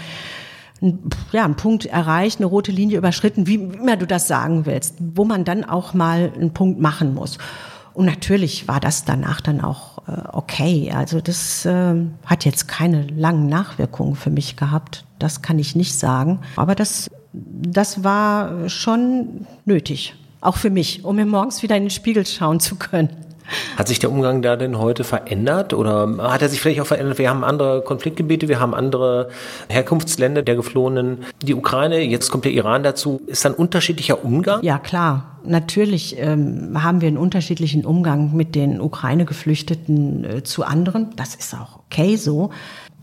ein, 0.82 1.10
ja, 1.32 1.44
ein 1.44 1.56
Punkt 1.56 1.86
erreicht, 1.86 2.38
eine 2.38 2.46
rote 2.46 2.70
Linie 2.70 2.98
überschritten, 2.98 3.46
wie 3.46 3.54
immer 3.54 3.96
du 3.96 4.06
das 4.06 4.28
sagen 4.28 4.66
willst, 4.66 4.96
wo 4.98 5.24
man 5.24 5.44
dann 5.44 5.64
auch 5.64 5.94
mal 5.94 6.32
einen 6.34 6.52
Punkt 6.52 6.80
machen 6.80 7.14
muss. 7.14 7.38
Und 7.94 8.04
natürlich 8.06 8.68
war 8.68 8.80
das 8.80 9.04
danach 9.04 9.40
dann 9.40 9.60
auch 9.60 9.93
okay. 10.32 10.92
Also 10.94 11.20
das 11.20 11.64
äh, 11.64 11.94
hat 12.26 12.44
jetzt 12.44 12.68
keine 12.68 13.06
langen 13.06 13.48
Nachwirkungen 13.48 14.16
für 14.16 14.30
mich 14.30 14.56
gehabt. 14.56 15.04
Das 15.18 15.42
kann 15.42 15.58
ich 15.58 15.74
nicht 15.74 15.98
sagen. 15.98 16.40
Aber 16.56 16.74
das, 16.74 17.10
das 17.32 18.04
war 18.04 18.68
schon 18.68 19.46
nötig. 19.64 20.14
Auch 20.40 20.56
für 20.56 20.70
mich, 20.70 21.04
um 21.04 21.16
mir 21.16 21.24
morgens 21.24 21.62
wieder 21.62 21.76
in 21.76 21.84
den 21.84 21.90
Spiegel 21.90 22.26
schauen 22.26 22.60
zu 22.60 22.76
können. 22.76 23.08
Hat 23.76 23.88
sich 23.88 23.98
der 23.98 24.10
Umgang 24.10 24.42
da 24.42 24.56
denn 24.56 24.78
heute 24.78 25.04
verändert 25.04 25.74
oder 25.74 26.16
hat 26.18 26.42
er 26.42 26.48
sich 26.48 26.60
vielleicht 26.60 26.80
auch 26.80 26.86
verändert? 26.86 27.18
Wir 27.18 27.30
haben 27.30 27.44
andere 27.44 27.82
Konfliktgebiete, 27.82 28.48
wir 28.48 28.60
haben 28.60 28.74
andere 28.74 29.28
Herkunftsländer 29.68 30.42
der 30.42 30.56
Geflohenen. 30.56 31.24
Die 31.42 31.54
Ukraine, 31.54 32.00
jetzt 32.00 32.30
kommt 32.30 32.44
der 32.44 32.52
Iran 32.52 32.82
dazu. 32.82 33.20
Ist 33.26 33.44
ein 33.46 33.54
unterschiedlicher 33.54 34.24
Umgang? 34.24 34.62
Ja, 34.62 34.78
klar. 34.78 35.38
Natürlich 35.46 36.16
ähm, 36.18 36.82
haben 36.82 37.02
wir 37.02 37.08
einen 37.08 37.18
unterschiedlichen 37.18 37.84
Umgang 37.84 38.34
mit 38.34 38.54
den 38.54 38.80
Ukraine-Geflüchteten 38.80 40.24
äh, 40.24 40.42
zu 40.42 40.64
anderen. 40.64 41.10
Das 41.16 41.34
ist 41.34 41.54
auch 41.54 41.80
okay 41.80 42.16
so 42.16 42.50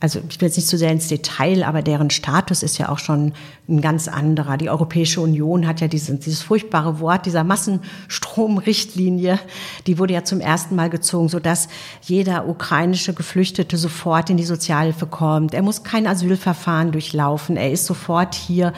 also 0.01 0.19
ich 0.27 0.41
will 0.41 0.47
jetzt 0.47 0.57
nicht 0.57 0.67
zu 0.67 0.79
sehr 0.79 0.91
ins 0.91 1.09
Detail, 1.09 1.63
aber 1.63 1.83
deren 1.83 2.09
Status 2.09 2.63
ist 2.63 2.79
ja 2.79 2.89
auch 2.89 2.97
schon 2.97 3.33
ein 3.69 3.81
ganz 3.81 4.07
anderer. 4.07 4.57
Die 4.57 4.69
Europäische 4.69 5.21
Union 5.21 5.67
hat 5.67 5.79
ja 5.79 5.87
dieses, 5.87 6.19
dieses 6.19 6.41
furchtbare 6.41 6.99
Wort 6.99 7.27
dieser 7.27 7.43
Massenstromrichtlinie, 7.43 9.39
die 9.85 9.99
wurde 9.99 10.15
ja 10.15 10.23
zum 10.23 10.41
ersten 10.41 10.75
Mal 10.75 10.89
gezogen, 10.89 11.29
sodass 11.29 11.69
jeder 12.01 12.47
ukrainische 12.47 13.13
Geflüchtete 13.13 13.77
sofort 13.77 14.31
in 14.31 14.37
die 14.37 14.43
Sozialhilfe 14.43 15.05
kommt. 15.05 15.53
Er 15.53 15.61
muss 15.61 15.83
kein 15.83 16.07
Asylverfahren 16.07 16.91
durchlaufen. 16.91 17.55
Er 17.55 17.71
ist 17.71 17.85
sofort 17.85 18.33
hier 18.33 18.73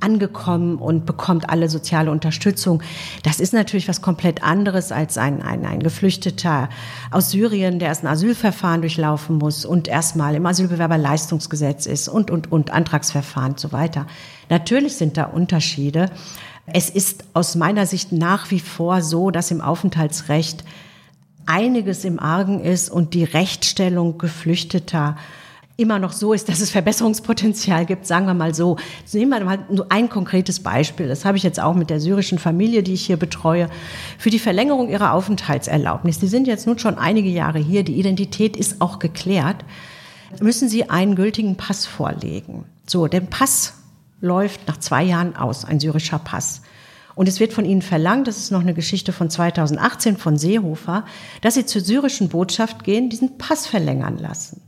angekommen 0.00 0.76
und 0.76 1.06
bekommt 1.06 1.48
alle 1.48 1.70
soziale 1.70 2.10
Unterstützung. 2.10 2.82
Das 3.22 3.40
ist 3.40 3.54
natürlich 3.54 3.88
was 3.88 4.02
komplett 4.02 4.42
anderes 4.42 4.92
als 4.92 5.16
ein, 5.16 5.40
ein, 5.40 5.64
ein 5.64 5.80
Geflüchteter 5.80 6.68
aus 7.10 7.30
Syrien, 7.30 7.78
der 7.78 7.88
erst 7.88 8.04
ein 8.04 8.08
Asylverfahren 8.08 8.82
durchlaufen 8.82 9.38
muss 9.38 9.64
und 9.64 9.88
erstmal 9.88 10.34
im 10.34 10.44
Asyl 10.44 10.65
Asylbewerberleistungsgesetz 10.66 11.86
ist 11.86 12.08
und, 12.08 12.30
und, 12.30 12.52
und, 12.52 12.70
Antragsverfahren 12.70 13.52
und 13.52 13.60
so 13.60 13.72
weiter. 13.72 14.06
Natürlich 14.48 14.96
sind 14.96 15.16
da 15.16 15.24
Unterschiede. 15.24 16.10
Es 16.66 16.90
ist 16.90 17.24
aus 17.32 17.54
meiner 17.54 17.86
Sicht 17.86 18.12
nach 18.12 18.50
wie 18.50 18.60
vor 18.60 19.02
so, 19.02 19.30
dass 19.30 19.50
im 19.50 19.60
Aufenthaltsrecht 19.60 20.64
einiges 21.46 22.04
im 22.04 22.18
Argen 22.18 22.60
ist 22.60 22.90
und 22.90 23.14
die 23.14 23.24
Rechtsstellung 23.24 24.18
Geflüchteter 24.18 25.16
immer 25.78 25.98
noch 25.98 26.12
so 26.12 26.32
ist, 26.32 26.48
dass 26.48 26.60
es 26.60 26.70
Verbesserungspotenzial 26.70 27.84
gibt, 27.84 28.06
sagen 28.06 28.26
wir 28.26 28.34
mal 28.34 28.54
so. 28.54 28.78
Nehmen 29.12 29.30
wir 29.30 29.44
mal 29.44 29.58
nur 29.70 29.86
ein 29.90 30.08
konkretes 30.08 30.60
Beispiel. 30.60 31.06
Das 31.06 31.24
habe 31.24 31.36
ich 31.36 31.42
jetzt 31.42 31.60
auch 31.60 31.74
mit 31.74 31.90
der 31.90 32.00
syrischen 32.00 32.38
Familie, 32.38 32.82
die 32.82 32.94
ich 32.94 33.04
hier 33.04 33.18
betreue, 33.18 33.68
für 34.18 34.30
die 34.30 34.38
Verlängerung 34.38 34.88
ihrer 34.88 35.12
Aufenthaltserlaubnis. 35.12 36.18
Die 36.18 36.28
sind 36.28 36.46
jetzt 36.46 36.66
nun 36.66 36.78
schon 36.78 36.96
einige 36.96 37.28
Jahre 37.28 37.58
hier. 37.58 37.84
Die 37.84 37.98
Identität 37.98 38.56
ist 38.56 38.80
auch 38.80 38.98
geklärt. 38.98 39.64
Müssen 40.40 40.68
sie 40.68 40.90
einen 40.90 41.14
gültigen 41.14 41.56
Pass 41.56 41.86
vorlegen. 41.86 42.64
So, 42.86 43.06
der 43.06 43.20
Pass 43.20 43.74
läuft 44.20 44.66
nach 44.68 44.78
zwei 44.78 45.02
Jahren 45.02 45.36
aus, 45.36 45.64
ein 45.64 45.80
syrischer 45.80 46.18
Pass. 46.18 46.62
Und 47.14 47.28
es 47.28 47.40
wird 47.40 47.54
von 47.54 47.64
ihnen 47.64 47.82
verlangt, 47.82 48.28
das 48.28 48.36
ist 48.36 48.52
noch 48.52 48.60
eine 48.60 48.74
Geschichte 48.74 49.12
von 49.12 49.30
2018 49.30 50.18
von 50.18 50.36
Seehofer, 50.36 51.04
dass 51.40 51.54
sie 51.54 51.64
zur 51.64 51.80
syrischen 51.80 52.28
Botschaft 52.28 52.84
gehen, 52.84 53.08
diesen 53.08 53.38
Pass 53.38 53.66
verlängern 53.66 54.18
lassen. 54.18 54.60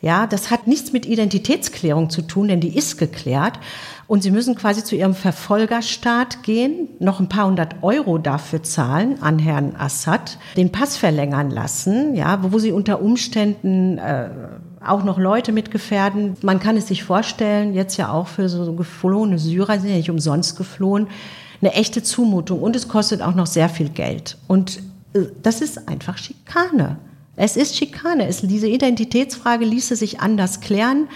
Ja, 0.00 0.26
das 0.26 0.50
hat 0.50 0.66
nichts 0.66 0.92
mit 0.92 1.06
Identitätsklärung 1.06 2.10
zu 2.10 2.22
tun, 2.22 2.48
denn 2.48 2.60
die 2.60 2.76
ist 2.76 2.98
geklärt. 2.98 3.60
Und 4.08 4.22
sie 4.22 4.32
müssen 4.32 4.56
quasi 4.56 4.82
zu 4.82 4.96
ihrem 4.96 5.14
Verfolgerstaat 5.14 6.42
gehen, 6.42 6.88
noch 6.98 7.20
ein 7.20 7.28
paar 7.28 7.46
hundert 7.46 7.82
Euro 7.82 8.18
dafür 8.18 8.64
zahlen 8.64 9.22
an 9.22 9.38
Herrn 9.38 9.76
Assad, 9.76 10.38
den 10.56 10.72
Pass 10.72 10.96
verlängern 10.96 11.50
lassen, 11.50 12.16
ja, 12.16 12.40
wo 12.42 12.58
sie 12.58 12.72
unter 12.72 13.00
Umständen 13.00 13.98
äh, 13.98 14.28
auch 14.86 15.04
noch 15.04 15.18
Leute 15.18 15.52
mitgefährden. 15.52 16.36
Man 16.42 16.60
kann 16.60 16.76
es 16.76 16.88
sich 16.88 17.04
vorstellen, 17.04 17.74
jetzt 17.74 17.96
ja 17.96 18.10
auch 18.10 18.28
für 18.28 18.48
so 18.48 18.72
geflohene 18.74 19.38
Syrer, 19.38 19.78
sind 19.78 19.90
ja 19.90 19.96
nicht 19.96 20.10
umsonst 20.10 20.56
geflohen, 20.56 21.08
eine 21.60 21.72
echte 21.74 22.02
Zumutung. 22.02 22.60
Und 22.60 22.76
es 22.76 22.88
kostet 22.88 23.22
auch 23.22 23.34
noch 23.34 23.46
sehr 23.46 23.68
viel 23.68 23.88
Geld. 23.88 24.36
Und 24.48 24.78
äh, 25.14 25.20
das 25.42 25.60
ist 25.60 25.88
einfach 25.88 26.18
Schikane. 26.18 26.98
Es 27.36 27.56
ist 27.56 27.76
Schikane. 27.76 28.26
Es, 28.26 28.42
diese 28.42 28.68
Identitätsfrage 28.68 29.64
ließe 29.64 29.96
sich 29.96 30.20
anders 30.20 30.60
klären. 30.60 31.08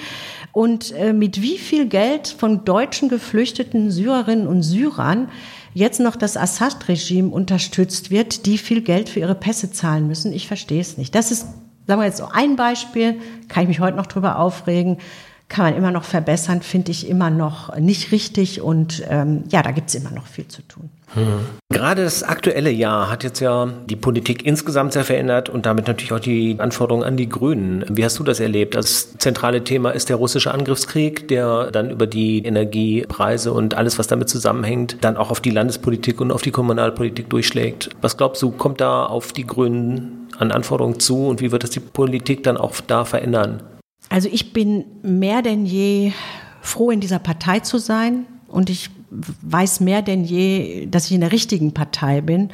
Und 0.53 0.93
äh, 0.93 1.13
mit 1.13 1.43
wie 1.43 1.59
viel 1.59 1.87
Geld 1.87 2.29
von 2.29 2.65
deutschen 2.65 3.09
geflüchteten 3.09 3.91
Syrerinnen 3.91 4.47
und 4.47 4.63
Syrern 4.63 5.29
jetzt 5.75 6.01
noch 6.01 6.17
das 6.17 6.39
Assad-Regime 6.39 7.29
unterstützt 7.29 8.11
wird, 8.11 8.47
die 8.47 8.57
viel 8.57 8.81
Geld 8.81 9.11
für 9.11 9.21
ihre 9.21 9.35
Pässe 9.35 9.71
zahlen 9.71 10.07
müssen, 10.07 10.33
ich 10.33 10.47
verstehe 10.47 10.81
es 10.81 10.97
nicht. 10.97 11.15
Das 11.15 11.31
ist, 11.31 11.49
sagen 11.87 12.01
wir 12.01 12.07
jetzt 12.07 12.19
so 12.19 12.29
ein 12.31 12.57
Beispiel, 12.57 13.21
kann 13.49 13.63
ich 13.63 13.69
mich 13.69 13.81
heute 13.81 13.97
noch 13.97 14.07
drüber 14.07 14.39
aufregen 14.39 14.99
kann 15.49 15.65
man 15.67 15.77
immer 15.77 15.91
noch 15.93 16.05
verbessern, 16.05 16.63
finde 16.63 16.91
ich 16.91 17.09
immer 17.09 17.31
noch 17.31 17.77
nicht 17.77 18.13
richtig 18.13 18.61
und 18.61 19.03
ähm, 19.09 19.45
ja, 19.51 19.63
da 19.63 19.71
gibt 19.71 19.89
es 19.89 19.95
immer 19.95 20.11
noch 20.11 20.27
viel 20.27 20.49
zu 20.49 20.63
tun. 20.63 20.91
Hm. 21.15 21.39
Gerade 21.71 22.03
das 22.03 22.25
aktuelle 22.25 22.71
Jahr 22.71 23.09
hat 23.09 23.23
jetzt 23.23 23.39
ja 23.41 23.69
die 23.89 23.95
Politik 23.97 24.45
insgesamt 24.45 24.93
sehr 24.93 25.05
verändert 25.05 25.49
und 25.49 25.65
damit 25.65 25.87
natürlich 25.87 26.13
auch 26.13 26.21
die 26.21 26.57
Anforderungen 26.59 27.05
an 27.05 27.17
die 27.17 27.29
Grünen. 27.29 27.85
Wie 27.89 28.05
hast 28.05 28.19
du 28.19 28.25
das 28.25 28.41
erlebt? 28.41 28.75
Das 28.75 29.17
zentrale 29.19 29.63
Thema 29.63 29.91
ist 29.91 30.09
der 30.09 30.17
russische 30.17 30.53
Angriffskrieg, 30.53 31.29
der 31.29 31.71
dann 31.71 31.91
über 31.91 32.09
die 32.09 32.45
Energiepreise 32.45 33.53
und 33.53 33.75
alles, 33.75 33.99
was 33.99 34.09
damit 34.09 34.29
zusammenhängt, 34.29 34.99
dann 35.03 35.17
auch 35.17 35.31
auf 35.31 35.41
die 35.41 35.51
Landespolitik 35.51 36.21
und 36.21 36.33
auf 36.33 36.43
die 36.43 36.51
Kommunalpolitik 36.51 37.31
durchschlägt. 37.31 37.91
Was 38.01 38.17
glaubst 38.17 38.43
du, 38.43 38.51
kommt 38.51 38.81
da 38.81 39.07
auf 39.07 39.33
die 39.33 39.47
Grünen 39.47 40.29
an 40.39 40.51
Anforderungen 40.51 40.99
zu 40.99 41.29
und 41.29 41.41
wie 41.41 41.53
wird 41.53 41.63
das 41.63 41.71
die 41.71 41.81
Politik 41.81 42.43
dann 42.43 42.57
auch 42.57 42.75
da 42.87 43.05
verändern? 43.05 43.63
Also 44.09 44.29
ich 44.31 44.53
bin 44.53 44.85
mehr 45.03 45.43
denn 45.43 45.67
je 45.67 46.13
froh, 46.61 46.91
in 46.91 47.01
dieser 47.01 47.19
Partei 47.19 47.61
zu 47.61 47.79
sein 47.79 48.27
und 48.49 48.71
ich 48.71 48.91
weiß 49.11 49.81
mehr 49.81 50.03
denn 50.03 50.25
je, 50.25 50.87
dass 50.87 51.07
ich 51.07 51.13
in 51.13 51.21
der 51.21 51.33
richtigen 51.33 51.73
Partei 51.73 52.21
bin, 52.21 52.51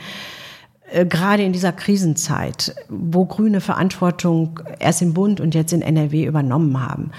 äh, 0.91 1.07
gerade 1.07 1.43
in 1.43 1.53
dieser 1.53 1.73
Krisenzeit, 1.73 2.75
wo 2.89 3.25
Grüne 3.27 3.61
Verantwortung 3.61 4.61
erst 4.79 5.03
im 5.03 5.15
Bund 5.15 5.41
und 5.41 5.55
jetzt 5.55 5.73
in 5.73 5.83
NRW 5.83 6.25
übernommen 6.25 6.81
haben. 6.81 7.11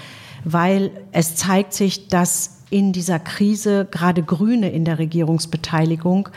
Weil 0.44 0.90
es 1.12 1.36
zeigt 1.36 1.72
sich, 1.72 2.08
dass 2.08 2.62
in 2.70 2.92
dieser 2.92 3.18
Krise 3.18 3.86
gerade 3.90 4.22
Grüne 4.22 4.70
in 4.70 4.84
der 4.84 4.98
Regierungsbeteiligung 4.98 6.28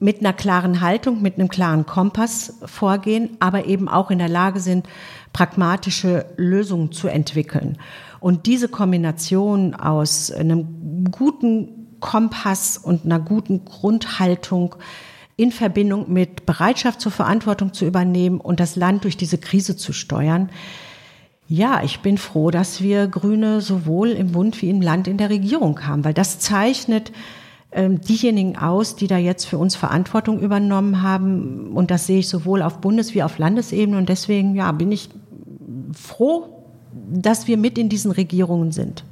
mit 0.00 0.20
einer 0.20 0.32
klaren 0.32 0.80
Haltung, 0.80 1.22
mit 1.22 1.34
einem 1.34 1.48
klaren 1.48 1.86
Kompass 1.86 2.54
vorgehen, 2.64 3.36
aber 3.40 3.66
eben 3.66 3.88
auch 3.88 4.10
in 4.10 4.18
der 4.18 4.28
Lage 4.28 4.60
sind, 4.60 4.88
pragmatische 5.32 6.26
Lösungen 6.36 6.92
zu 6.92 7.08
entwickeln. 7.08 7.78
Und 8.20 8.46
diese 8.46 8.68
Kombination 8.68 9.74
aus 9.74 10.30
einem 10.30 11.10
guten 11.10 11.96
Kompass 12.00 12.78
und 12.78 13.04
einer 13.04 13.20
guten 13.20 13.64
Grundhaltung 13.64 14.76
in 15.36 15.52
Verbindung 15.52 16.12
mit 16.12 16.46
Bereitschaft 16.46 17.00
zur 17.00 17.12
Verantwortung 17.12 17.72
zu 17.72 17.86
übernehmen 17.86 18.40
und 18.40 18.60
das 18.60 18.76
Land 18.76 19.04
durch 19.04 19.16
diese 19.16 19.38
Krise 19.38 19.76
zu 19.76 19.92
steuern. 19.92 20.50
Ja, 21.46 21.82
ich 21.82 22.00
bin 22.00 22.18
froh, 22.18 22.50
dass 22.50 22.82
wir 22.82 23.06
Grüne 23.06 23.60
sowohl 23.60 24.10
im 24.10 24.32
Bund 24.32 24.60
wie 24.60 24.68
im 24.68 24.82
Land 24.82 25.08
in 25.08 25.16
der 25.16 25.30
Regierung 25.30 25.86
haben, 25.86 26.04
weil 26.04 26.12
das 26.12 26.40
zeichnet 26.40 27.12
diejenigen 27.74 28.56
aus, 28.56 28.96
die 28.96 29.06
da 29.06 29.18
jetzt 29.18 29.44
für 29.44 29.58
uns 29.58 29.76
Verantwortung 29.76 30.40
übernommen 30.40 31.02
haben. 31.02 31.72
Und 31.74 31.90
das 31.90 32.06
sehe 32.06 32.20
ich 32.20 32.28
sowohl 32.28 32.62
auf 32.62 32.80
Bundes- 32.80 33.14
wie 33.14 33.22
auf 33.22 33.38
Landesebene. 33.38 33.98
Und 33.98 34.08
deswegen 34.08 34.54
ja, 34.54 34.72
bin 34.72 34.90
ich 34.90 35.10
froh, 35.92 36.46
dass 37.10 37.46
wir 37.46 37.58
mit 37.58 37.76
in 37.76 37.88
diesen 37.88 38.10
Regierungen 38.10 38.72
sind. 38.72 39.04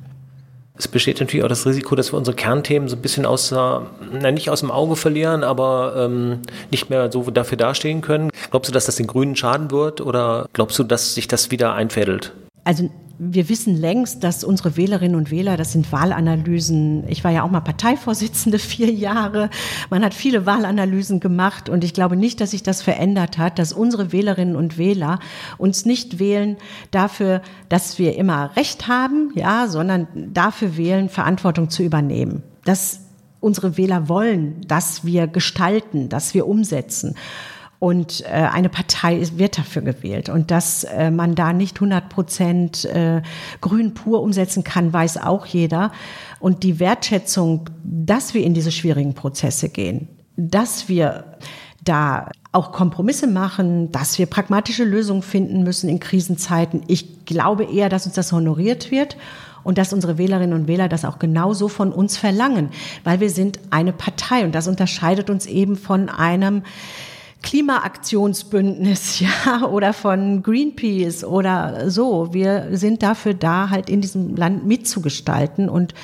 Es 0.79 0.89
besteht 0.89 1.21
natürlich 1.21 1.43
auch 1.45 1.49
das 1.49 1.67
Risiko, 1.67 1.95
dass 1.95 2.13
wir 2.13 2.19
unsere 2.19 2.37
Kernthemen 2.37 2.89
so 2.89 2.97
ein 2.97 3.03
bisschen 3.03 3.25
aus, 3.25 3.51
na, 3.51 3.87
nicht 4.31 4.51
aus 4.51 4.61
dem 4.61 4.71
Auge 4.71 4.97
verlieren, 4.97 5.43
aber 5.43 5.95
ähm, 5.97 6.41
nicht 6.71 6.91
mehr 6.91 7.11
so 7.11 7.31
dafür 7.31 7.57
dastehen 7.57 8.03
können. 8.03 8.31
Glaubst 8.51 8.69
du, 8.69 8.75
dass 8.75 8.85
das 8.87 8.97
den 8.97 9.07
Grünen 9.07 9.37
schaden 9.37 9.71
wird 9.71 10.01
oder 10.03 10.47
glaubst 10.53 10.79
du, 10.79 10.83
dass 10.83 11.15
sich 11.15 11.29
das 11.29 11.51
wieder 11.51 11.73
einfädelt? 11.73 12.35
Also 12.65 12.91
wir 13.19 13.49
wissen 13.49 13.77
längst, 13.77 14.23
dass 14.25 14.45
unsere 14.45 14.77
Wählerinnen 14.77 15.17
und 15.17 15.31
Wähler, 15.31 15.57
das 15.57 15.73
sind 15.73 15.91
Wahlanalysen. 15.91 17.05
Ich 17.09 17.25
war 17.25 17.31
ja 17.31 17.43
auch 17.43 17.51
mal 17.51 17.61
Parteivorsitzende 17.61 18.59
vier 18.61 18.91
Jahre. 18.91 19.51
Man 19.91 20.05
hat 20.05 20.15
viele 20.15 20.45
Wahlanalysen 20.45 21.21
gemacht 21.21 21.69
und 21.69 21.85
ich 21.85 21.95
glaube 21.95 22.17
nicht, 22.17 22.41
dass 22.41 22.51
sich 22.51 22.63
das 22.63 22.83
verändert 22.83 23.39
hat, 23.39 23.59
dass 23.59 23.73
unsere 23.73 24.13
Wählerinnen 24.13 24.57
und 24.57 24.77
Wähler 24.77 25.19
uns 25.57 25.87
nicht 25.87 26.19
wählen 26.19 26.57
dafür, 26.91 27.43
dass 27.69 27.99
wir 27.99 28.17
immer 28.17 28.55
Recht 28.57 28.89
haben, 28.89 29.33
ja, 29.35 29.67
sondern 29.69 30.07
dafür 30.33 30.77
wählen, 30.77 31.09
Verantwortung 31.09 31.71
zu 31.71 31.83
übernehmen. 31.83 32.43
Dass 32.65 33.01
unsere 33.41 33.77
Wähler 33.77 34.09
wollen, 34.09 34.61
dass 34.67 35.05
wir 35.05 35.27
gestalten, 35.27 36.09
dass 36.09 36.35
wir 36.35 36.47
umsetzen. 36.47 37.15
Und 37.79 38.25
äh, 38.25 38.29
eine 38.31 38.69
Partei 38.69 39.23
wird 39.35 39.59
dafür 39.59 39.83
gewählt. 39.83 40.29
Und 40.29 40.51
dass 40.51 40.85
äh, 40.85 41.11
man 41.11 41.35
da 41.35 41.53
nicht 41.53 41.77
100 41.77 42.09
Prozent 42.09 42.85
äh, 42.87 43.23
grün 43.61 43.93
pur 43.95 44.23
umsetzen 44.23 44.65
kann, 44.65 44.93
weiß 44.93 45.19
auch 45.19 45.47
jeder. 45.47 45.93
Und 46.41 46.63
die 46.63 46.81
Wertschätzung, 46.81 47.69
dass 47.85 48.33
wir 48.33 48.45
in 48.45 48.55
diese 48.55 48.73
schwierigen 48.73 49.15
Prozesse 49.15 49.69
gehen, 49.69 50.09
dass 50.37 50.89
wir 50.89 51.37
da 51.85 52.31
auch 52.53 52.73
Kompromisse 52.73 53.27
machen, 53.27 53.93
dass 53.93 54.19
wir 54.19 54.27
pragmatische 54.27 54.85
Lösungen 54.85 55.23
finden 55.23 55.63
müssen 55.63 55.89
in 55.89 56.01
Krisenzeiten. 56.01 56.83
Ich 56.87 57.27
glaube 57.27 57.65
eher, 57.65 57.89
dass 57.89 58.07
uns 58.07 58.15
das 58.15 58.33
honoriert 58.33 58.91
wird 58.91 59.17
und 59.63 59.79
dass 59.79 59.93
unsere 59.93 60.17
Wählerinnen 60.17 60.59
und 60.59 60.69
Wähler 60.69 60.89
das 60.89 61.05
auch 61.05 61.19
genauso 61.19 61.69
von 61.69 61.93
uns 61.93 62.17
verlangen, 62.17 62.71
weil 63.05 63.21
wir 63.21 63.31
sind 63.31 63.61
eine 63.71 63.93
Partei 63.93 64.45
und 64.45 64.55
das 64.55 64.69
unterscheidet 64.69 65.29
uns 65.29 65.47
eben 65.47 65.77
von 65.77 66.09
einem 66.09 66.63
Klimaaktionsbündnis, 67.47 69.21
ja, 69.47 69.67
oder 69.67 69.93
von 69.93 70.43
Greenpeace 70.43 71.23
oder 71.23 71.91
so. 71.91 72.35
Wir 72.35 72.77
sind 72.77 73.05
dafür 73.05 73.35
da, 73.35 73.71
halt 73.71 73.89
in 73.89 74.01
diesem 74.01 74.35
Land 74.35 74.67
mitzugestalten. 74.67 75.69
Und 75.69 75.95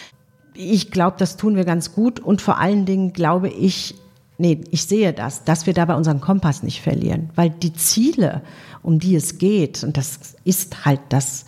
ich 0.55 0.93
glaube, 0.93 1.17
das 1.19 1.37
tun 1.37 1.57
wir 1.57 1.65
ganz 1.65 1.95
gut. 1.95 2.21
Und 2.21 2.41
vor 2.41 2.59
allen 2.59 2.87
Dingen 2.87 3.13
glaube 3.13 3.49
ich, 3.49 3.97
nee, 4.39 4.61
ich 4.71 4.85
sehe 4.85 5.13
das, 5.13 5.43
dass 5.43 5.67
wir 5.67 5.75
dabei 5.75 5.97
unseren 5.97 6.21
Kompass 6.21 6.63
nicht 6.63 6.81
verlieren, 6.81 7.31
weil 7.35 7.51
die 7.51 7.73
Ziele, 7.73 8.43
um 8.85 9.01
die 9.01 9.17
es 9.17 9.39
geht, 9.39 9.83
und 9.83 9.97
das 9.97 10.37
ist 10.45 10.85
halt 10.85 11.01
das, 11.09 11.45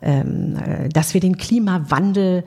ähm, 0.00 0.56
äh, 0.64 0.88
dass 0.90 1.12
wir 1.12 1.20
den 1.20 1.38
Klimawandel 1.38 2.44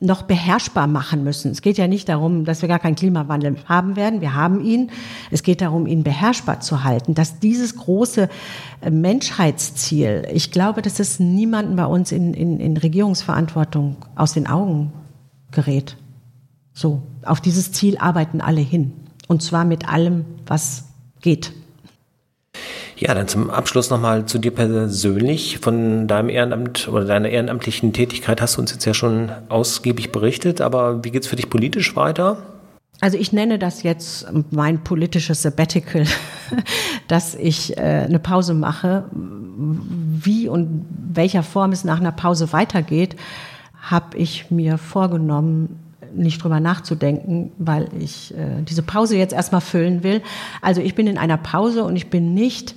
noch 0.00 0.22
beherrschbar 0.22 0.86
machen 0.86 1.24
müssen. 1.24 1.50
Es 1.50 1.60
geht 1.60 1.76
ja 1.76 1.88
nicht 1.88 2.08
darum, 2.08 2.44
dass 2.44 2.62
wir 2.62 2.68
gar 2.68 2.78
keinen 2.78 2.94
Klimawandel 2.94 3.56
haben 3.66 3.96
werden. 3.96 4.20
Wir 4.20 4.34
haben 4.34 4.64
ihn. 4.64 4.90
Es 5.30 5.42
geht 5.42 5.60
darum, 5.60 5.86
ihn 5.86 6.04
beherrschbar 6.04 6.60
zu 6.60 6.84
halten. 6.84 7.14
Dass 7.14 7.40
dieses 7.40 7.76
große 7.76 8.28
äh, 8.80 8.90
Menschheitsziel, 8.90 10.28
ich 10.32 10.52
glaube, 10.52 10.82
dass 10.82 11.00
es 11.00 11.18
niemanden 11.18 11.74
bei 11.74 11.86
uns 11.86 12.12
in, 12.12 12.32
in, 12.32 12.60
in 12.60 12.76
Regierungsverantwortung 12.76 13.96
aus 14.14 14.34
den 14.34 14.46
Augen 14.46 14.92
gerät. 15.50 15.96
So, 16.72 17.02
auf 17.24 17.40
dieses 17.40 17.72
Ziel 17.72 17.98
arbeiten 17.98 18.40
alle 18.40 18.60
hin. 18.60 18.92
Und 19.26 19.42
zwar 19.42 19.64
mit 19.64 19.88
allem, 19.88 20.24
was 20.46 20.84
geht. 21.20 21.52
Ja, 22.98 23.14
dann 23.14 23.28
zum 23.28 23.48
Abschluss 23.48 23.90
nochmal 23.90 24.26
zu 24.26 24.38
dir 24.38 24.50
persönlich. 24.50 25.58
Von 25.58 26.08
deinem 26.08 26.28
Ehrenamt 26.28 26.88
oder 26.88 27.04
deiner 27.04 27.28
ehrenamtlichen 27.28 27.92
Tätigkeit 27.92 28.42
hast 28.42 28.56
du 28.56 28.60
uns 28.60 28.72
jetzt 28.72 28.84
ja 28.86 28.94
schon 28.94 29.30
ausgiebig 29.48 30.10
berichtet, 30.10 30.60
aber 30.60 31.04
wie 31.04 31.12
geht's 31.12 31.28
für 31.28 31.36
dich 31.36 31.48
politisch 31.48 31.94
weiter? 31.94 32.42
Also 33.00 33.16
ich 33.16 33.32
nenne 33.32 33.60
das 33.60 33.84
jetzt 33.84 34.26
mein 34.50 34.82
politisches 34.82 35.42
Sabbatical, 35.42 36.04
dass 37.08 37.36
ich 37.36 37.76
äh, 37.76 37.80
eine 37.80 38.18
Pause 38.18 38.54
mache. 38.54 39.04
Wie 39.12 40.48
und 40.48 40.84
welcher 41.14 41.44
Form 41.44 41.70
es 41.70 41.84
nach 41.84 42.00
einer 42.00 42.10
Pause 42.10 42.52
weitergeht, 42.52 43.14
habe 43.80 44.18
ich 44.18 44.50
mir 44.50 44.76
vorgenommen, 44.76 45.87
nicht 46.14 46.42
drüber 46.42 46.60
nachzudenken, 46.60 47.52
weil 47.58 47.88
ich 47.98 48.34
äh, 48.34 48.62
diese 48.62 48.82
Pause 48.82 49.16
jetzt 49.16 49.32
erstmal 49.32 49.60
füllen 49.60 50.02
will. 50.02 50.22
Also 50.62 50.80
ich 50.80 50.94
bin 50.94 51.06
in 51.06 51.18
einer 51.18 51.36
Pause 51.36 51.84
und 51.84 51.96
ich 51.96 52.10
bin 52.10 52.34
nicht 52.34 52.74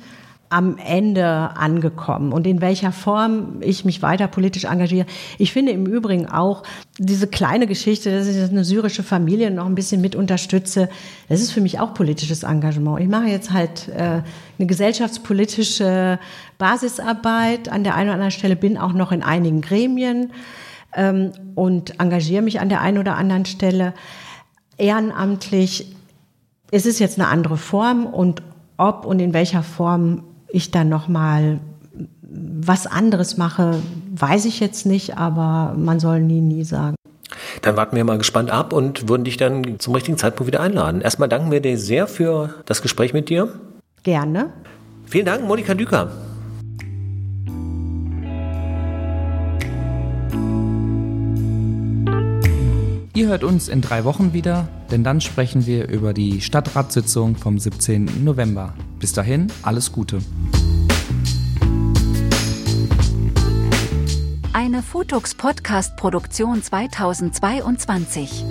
am 0.52 0.78
Ende 0.78 1.26
angekommen 1.26 2.34
und 2.34 2.46
in 2.46 2.60
welcher 2.60 2.92
Form 2.92 3.62
ich 3.62 3.86
mich 3.86 4.02
weiter 4.02 4.28
politisch 4.28 4.66
engagiere. 4.66 5.06
Ich 5.38 5.54
finde 5.54 5.72
im 5.72 5.86
Übrigen 5.86 6.28
auch 6.28 6.64
diese 6.98 7.28
kleine 7.28 7.68
Geschichte, 7.68 8.12
dass 8.12 8.28
ich 8.28 8.38
eine 8.38 8.66
syrische 8.66 9.02
Familie 9.02 9.50
noch 9.50 9.66
ein 9.66 9.76
bisschen 9.76 10.02
mit 10.02 10.14
unterstütze, 10.14 10.90
das 11.30 11.40
ist 11.40 11.52
für 11.52 11.62
mich 11.62 11.80
auch 11.80 11.94
politisches 11.94 12.44
Engagement. 12.44 13.00
Ich 13.00 13.08
mache 13.08 13.28
jetzt 13.28 13.54
halt 13.54 13.88
äh, 13.88 14.24
eine 14.60 14.68
gesellschaftspolitische 14.68 16.20
Basisarbeit 16.58 17.70
an 17.70 17.86
der 17.86 17.96
einen 17.96 18.10
oder 18.10 18.16
anderen 18.16 18.32
Stelle, 18.32 18.58
bin 18.58 18.78
auch 18.78 18.92
noch 18.92 19.14
in 19.14 19.24
einigen 19.24 19.62
Gremien 19.62 20.32
ähm, 20.96 21.32
und 21.56 22.00
engagiere 22.00 22.42
mich 22.42 22.60
an 22.60 22.70
der 22.70 22.82
einen 22.82 22.98
oder 22.98 23.16
anderen 23.16 23.46
Stelle 23.46 23.94
ehrenamtlich. 24.78 25.96
Es 26.72 26.86
ist 26.86 27.00
jetzt 27.00 27.20
eine 27.20 27.28
andere 27.28 27.58
Form 27.58 28.06
und 28.06 28.42
ob 28.78 29.06
und 29.06 29.20
in 29.20 29.34
welcher 29.34 29.64
Form 29.64 30.24
ich 30.50 30.72
dann 30.72 30.90
noch 30.90 31.08
mal 31.08 31.60
was 32.24 32.88
anderes 32.88 33.38
mache, 33.38 33.76
weiß 34.16 34.46
ich 34.46 34.60
jetzt 34.60 34.86
nicht, 34.86 35.18
aber 35.18 35.76
man 35.78 36.00
soll 36.00 36.22
nie, 36.22 36.42
nie 36.42 36.64
sagen. 36.64 36.96
Dann 37.62 37.76
warten 37.76 37.96
wir 37.96 38.04
mal 38.04 38.18
gespannt 38.18 38.50
ab 38.52 38.74
und 38.74 39.10
würden 39.10 39.24
dich 39.24 39.38
dann 39.38 39.80
zum 39.80 39.94
richtigen 39.94 40.18
Zeitpunkt 40.18 40.48
wieder 40.48 40.62
einladen. 40.62 41.02
Erstmal 41.02 41.30
danken 41.30 41.52
wir 41.52 41.62
dir 41.62 41.78
sehr 41.78 42.08
für 42.08 42.56
das 42.66 42.82
Gespräch 42.82 43.14
mit 43.14 43.30
dir. 43.30 43.50
Gerne. 44.04 44.52
Vielen 45.06 45.26
Dank, 45.26 45.46
Monika 45.46 45.74
Düker. 45.74 46.10
Ihr 53.22 53.28
hört 53.28 53.44
uns 53.44 53.68
in 53.68 53.82
drei 53.82 54.04
Wochen 54.04 54.34
wieder, 54.34 54.68
denn 54.90 55.04
dann 55.04 55.22
sprechen 55.22 55.68
wir 55.68 55.88
über 55.88 56.12
die 56.12 56.42
Stadtratssitzung 56.42 57.36
vom 57.36 57.60
17. 57.60 58.24
November. 58.24 58.74
Bis 58.98 59.14
dahin, 59.14 59.46
alles 59.62 59.92
Gute. 59.92 60.24
Eine 64.54 64.82
Futux 64.82 65.36
Podcast 65.36 65.98
Produktion 65.98 66.64
2022. 66.64 68.44